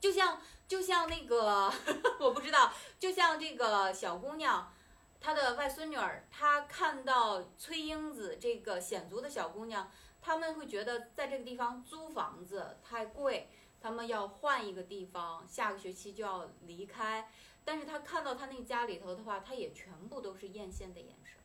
[0.00, 1.70] 就像就像那个，
[2.18, 4.72] 我不知道，就像这个小姑娘，
[5.20, 9.90] 她的外孙女儿，她看到崔英子这个显族的小姑娘，
[10.22, 13.48] 他们会觉得在这个地方租房子太贵。
[13.82, 17.30] 他们要换一个地方，下个学期就要离开。
[17.64, 21.38] 但是她看到她那家里头的话，她也全部都是艳羡的眼神。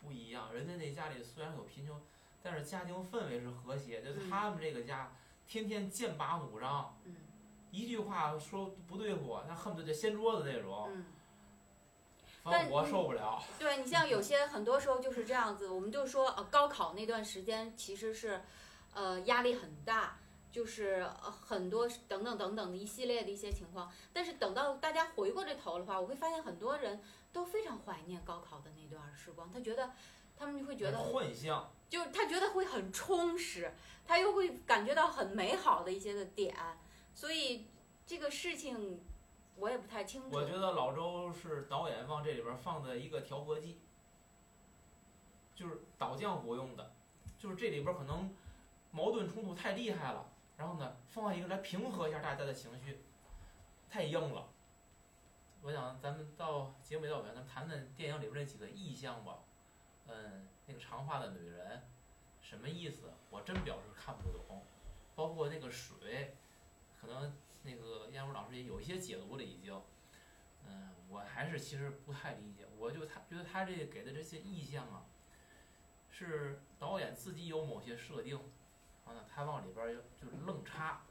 [0.00, 2.00] 不一样，人家那家里虽然有贫穷，
[2.40, 4.14] 但是家庭氛围是和谐的。
[4.14, 5.12] 就嗯他们这个家，
[5.48, 7.16] 天天剑拔弩张，嗯
[7.70, 11.04] 一句话说不对付，那恨不得就掀桌子那种，嗯，
[12.44, 13.42] 但我受不了。
[13.58, 18.42] 对你像有些很多时候就是这样子，我们就说呃高考那段时间其实是，
[18.94, 20.18] 呃压力很大，
[20.50, 23.92] 就是呃很多等等等等的一系列的一些情况。
[24.12, 27.00] 但是等到大家回过这头的话，我会发现很多人
[27.32, 29.92] 都非常怀念高考的那段时光，他觉得
[30.36, 33.72] 他们就会觉得幻象，就是他觉得会很充实，
[34.04, 36.56] 他又会感觉到很美好的一些的点，
[37.14, 37.66] 所以
[38.06, 39.00] 这个事情
[39.56, 40.28] 我也不太清楚。
[40.30, 43.78] 我觉得老周是导演往这里边放的一个调和剂，
[45.54, 46.92] 就是倒浆糊用的，
[47.38, 48.34] 就是这里边可能
[48.90, 53.00] 矛盾冲突太厉害了，然后呢放一个来平和一下大家的情绪，
[53.88, 54.48] 太硬了。
[55.62, 59.40] 我想咱们到节目到尾，咱们谈谈电影里边这几个意象吧。
[60.06, 61.82] 嗯，那个长发的女人
[62.40, 63.12] 什么意思？
[63.28, 64.64] 我真表示看不懂。
[65.14, 66.34] 包括那个水，
[67.00, 67.32] 可能
[67.62, 69.80] 那个燕如老师也有一些解读了已经。
[70.68, 72.66] 嗯，我还是其实不太理解。
[72.76, 75.06] 我就他觉得他这给的这些意象啊，
[76.10, 78.36] 是导演自己有某些设定，
[79.06, 81.02] 然后呢，他往里边就就是愣插，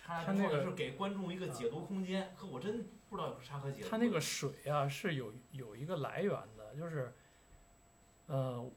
[0.00, 2.32] 插他那个是给观众一个解读空间。
[2.36, 7.12] 可我真不知道有啥可解读那个水啊是有有一个来源的，就是，
[8.26, 8.70] 呃，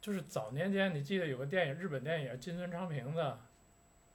[0.00, 3.40] 就是早年间你记得有个电影，日本电影金村昌平的，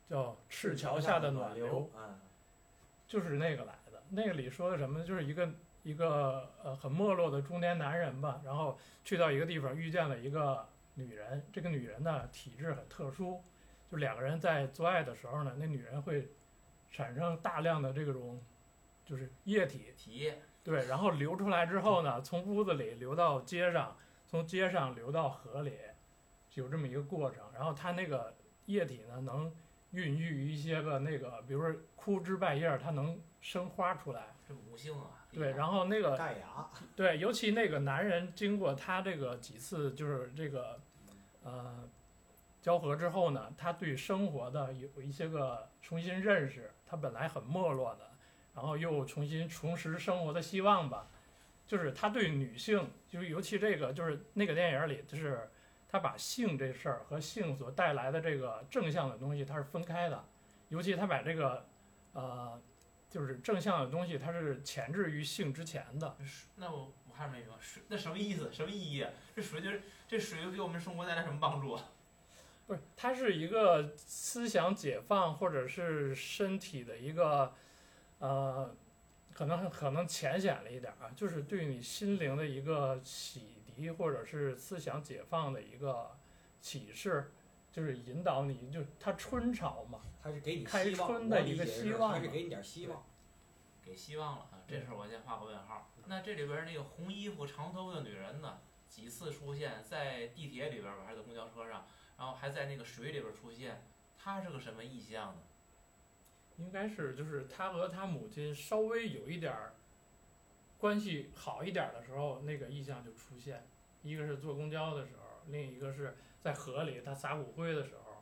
[0.09, 2.15] 叫《赤桥下的暖流》，哎，
[3.07, 4.03] 就是那个来的。
[4.09, 5.05] 那个里说的什么呢？
[5.05, 5.49] 就是一个
[5.81, 13.41] 一个呃很没落的中年男人吧，然后去到一个地方遇见了一个女人，这个女人呢体质很特殊，
[13.91, 16.29] 就两个人在做爱的时候呢，那女人会
[16.91, 18.39] 产生大量的这种
[19.03, 23.97] 就是液体，体液对，然后流出来之后呢，从屋子里流到街上，
[24.27, 25.77] 从街上流到河里，
[26.53, 27.43] 有这么一个过程。
[27.53, 28.33] 然后它那个
[28.67, 29.53] 液体呢，能
[29.93, 34.35] 孕育一些个那个，比如说枯枝败叶儿，它能生花出来。
[34.47, 35.25] 这母性啊。
[35.31, 36.19] 对，然后那个
[36.95, 40.79] 对，尤其那个男人经过他这个几次就是这个，
[41.43, 41.89] 呃，
[42.61, 48.11] 交合之后呢，他对生活的有一些个重新认识，他本来很没落的，
[48.53, 51.07] 然后又重新重拾生活的希望吧。
[51.65, 55.49] 就是他对女性，就是尤其这个，就是那个电影里，就是
[55.93, 60.25] 他把性这事儿和性所带来的这个正向的东西，它是分开的。
[60.67, 61.65] 尤其他把这个，
[62.11, 62.61] 呃。
[63.09, 66.17] 就是正向的东西，它是前置于性之前的。
[66.55, 68.51] 那我我还是没明白，水那什么意思？
[68.51, 69.05] 什么意义？
[69.35, 71.77] 这水就是这水给我们生活带来什么帮助？
[72.65, 77.53] 不是，它是一个思想解放，或者是身体的一个，
[78.17, 78.75] 呃，
[79.31, 86.17] 可能可能浅显了一点啊，就是对你心灵的一个洗涤，或者是思想解放的一个
[86.61, 87.31] 启示，
[87.71, 90.01] 就是引导你，就它春潮嘛。
[90.21, 93.03] 他是给你开希望，春的一个希望他是给你点希望，
[93.83, 94.63] 给希望了啊！
[94.67, 95.89] 这事儿我先画个问号。
[96.05, 98.59] 那这里边那个红衣服长头发的女人呢？
[98.87, 101.85] 几次出现在地铁里边吧，还是在公交车上？
[102.17, 103.83] 然后还在那个水里边出现，
[104.17, 105.41] 她是个什么意象呢？
[106.57, 109.73] 应该是就是他和他母亲稍微有一点儿
[110.83, 113.65] 关系好一点的时候，那个意象就出现。
[114.01, 118.21] 一个是坐公交的时候，另一个是在河里他撒骨灰的时候，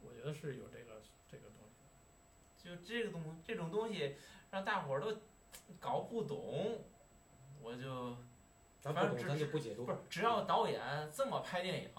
[0.00, 2.62] 我觉得是有这个这个东西。
[2.62, 4.14] 就这个东这种东西，
[4.52, 5.12] 让大伙儿都
[5.80, 6.84] 搞不懂，
[7.60, 8.16] 我就
[8.80, 9.84] 反正只是不解读。
[9.84, 10.80] 不是，只要导演
[11.12, 11.90] 这么拍电影，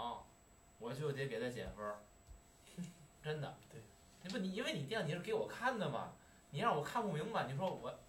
[0.79, 1.99] 我就得给他减分儿。
[3.21, 3.57] 真的。
[3.69, 3.81] 对。
[4.21, 6.13] 你不你因为你电影你是给我看的嘛，
[6.51, 7.99] 你让我看不明白，你说我，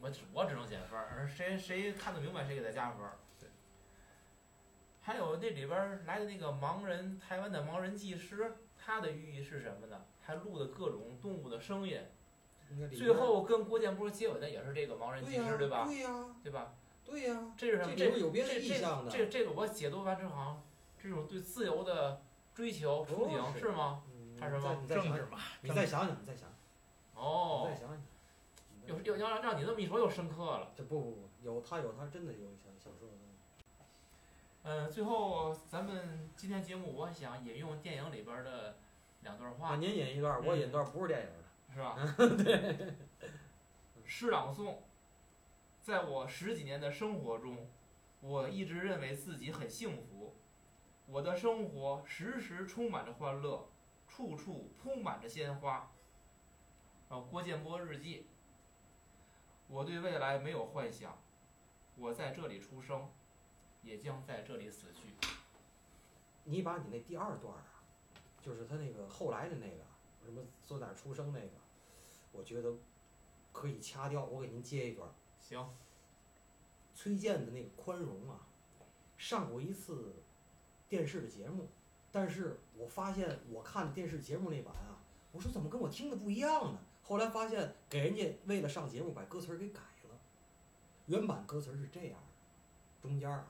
[0.00, 3.18] 我只我只能减分儿，而谁谁看得明白谁给他加分儿。
[3.40, 3.48] 对。
[5.00, 10.04] 还有那里边来的那个盲人，台湾的盲人技师，他的寓意是什么呢？
[10.22, 12.00] 还录的各种动物的声音，
[12.96, 15.84] 最后跟郭建波接吻的也是这个盲人技师，对吧？
[15.86, 16.74] 对呀，对吧？
[17.04, 17.94] 对呀，这是什么？
[17.96, 19.10] 这有别的意象的。
[19.10, 20.62] 这这个我解读完之后，好像
[21.02, 22.22] 这种对自由的
[22.54, 24.02] 追求憧憬是吗？
[24.38, 25.38] 还是什么政治嘛？
[25.62, 26.48] 你再想想，你再想。
[27.14, 27.66] 哦。
[27.68, 28.02] 再想想。
[28.88, 30.72] 又又要让让你这么一说，又深刻了。
[30.74, 33.84] 这不不不，有他有他真的有想想说的东西。
[34.64, 38.78] 嗯，最后咱们今天节目，我想引用电影里边的。
[39.22, 41.96] 两段话，您引一段，我引段，不是电影的，是吧？
[42.44, 42.94] 对。
[44.06, 44.76] 诗朗诵，
[45.82, 47.68] 在我十几年的生活中，
[48.20, 50.36] 我一直认为自己很幸福。
[51.06, 53.68] 我的生活时时充满着欢乐，
[54.06, 55.90] 处处铺满着鲜花。
[57.08, 58.24] 啊，郭建波日记。
[59.68, 61.16] 我对未来没有幻想，
[61.96, 63.08] 我在这里出生，
[63.82, 65.28] 也将在这里死去。
[66.44, 67.64] 你把你那第二段啊。
[68.40, 69.84] 就是他那个后来的那个
[70.24, 71.50] 什么坐哪儿出生那个，
[72.32, 72.72] 我觉得
[73.52, 74.24] 可以掐掉。
[74.24, 75.10] 我给您接一段。
[75.40, 75.68] 行。
[76.94, 78.46] 崔健的那个宽容啊，
[79.18, 80.14] 上过一次
[80.88, 81.68] 电视的节目，
[82.10, 86.78] 但是我发现我看的电视节目那版啊，我说怎么跟我听的不一样呢？
[87.08, 89.80] 后来发现给人家为了上节目把歌词给改
[90.10, 90.14] 了，
[91.06, 93.46] 原版歌词是这样的，中间啊，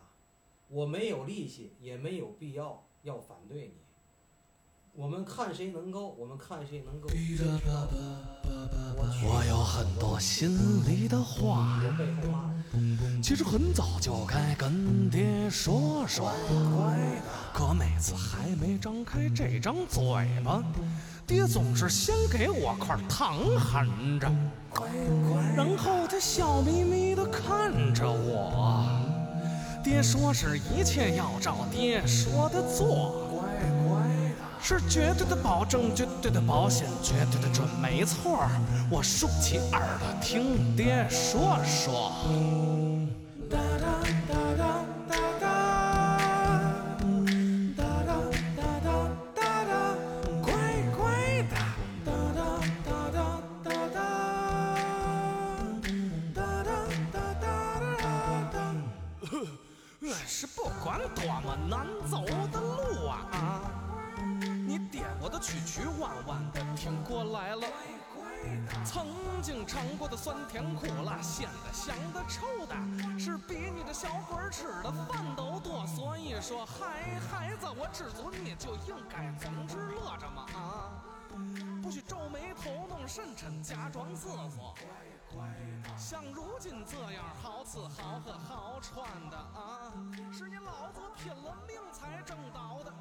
[0.68, 3.72] 我没有力气，也没有必要要反对你。
[4.94, 7.08] 我们看谁能够，我们看谁能够。
[9.20, 10.48] 我有很多心
[10.86, 11.80] 里的话，
[13.20, 16.32] 其实很早就该跟爹说说，
[17.52, 20.02] 可每次还没张开这张嘴
[20.44, 20.62] 巴，
[21.28, 23.86] 爹总是先给我块糖含
[24.18, 24.26] 着，
[25.54, 28.88] 然后他笑眯眯地看着我。
[29.84, 33.26] 爹说是一切要照爹说的做。
[34.58, 38.40] 是绝对的保证，绝对的保险，绝对的准，没错。
[38.90, 42.10] 我竖起耳朵听爹说说。
[66.08, 67.66] 曲曲弯弯的挺过来了。
[68.84, 69.06] 曾
[69.42, 72.74] 经尝过的酸甜苦辣，咸的、香的、臭的，
[73.18, 75.86] 是比你这小鬼吃的饭都多。
[75.86, 81.04] 所以说，嗨，孩子，我知足，你就应该总是乐着嘛啊！
[81.82, 84.74] 不许皱眉头，弄深沉，假装瑟瑟。
[85.96, 89.92] 像如今这样好吃好喝好穿的啊，
[90.32, 92.92] 是你老子拼了命才挣到的，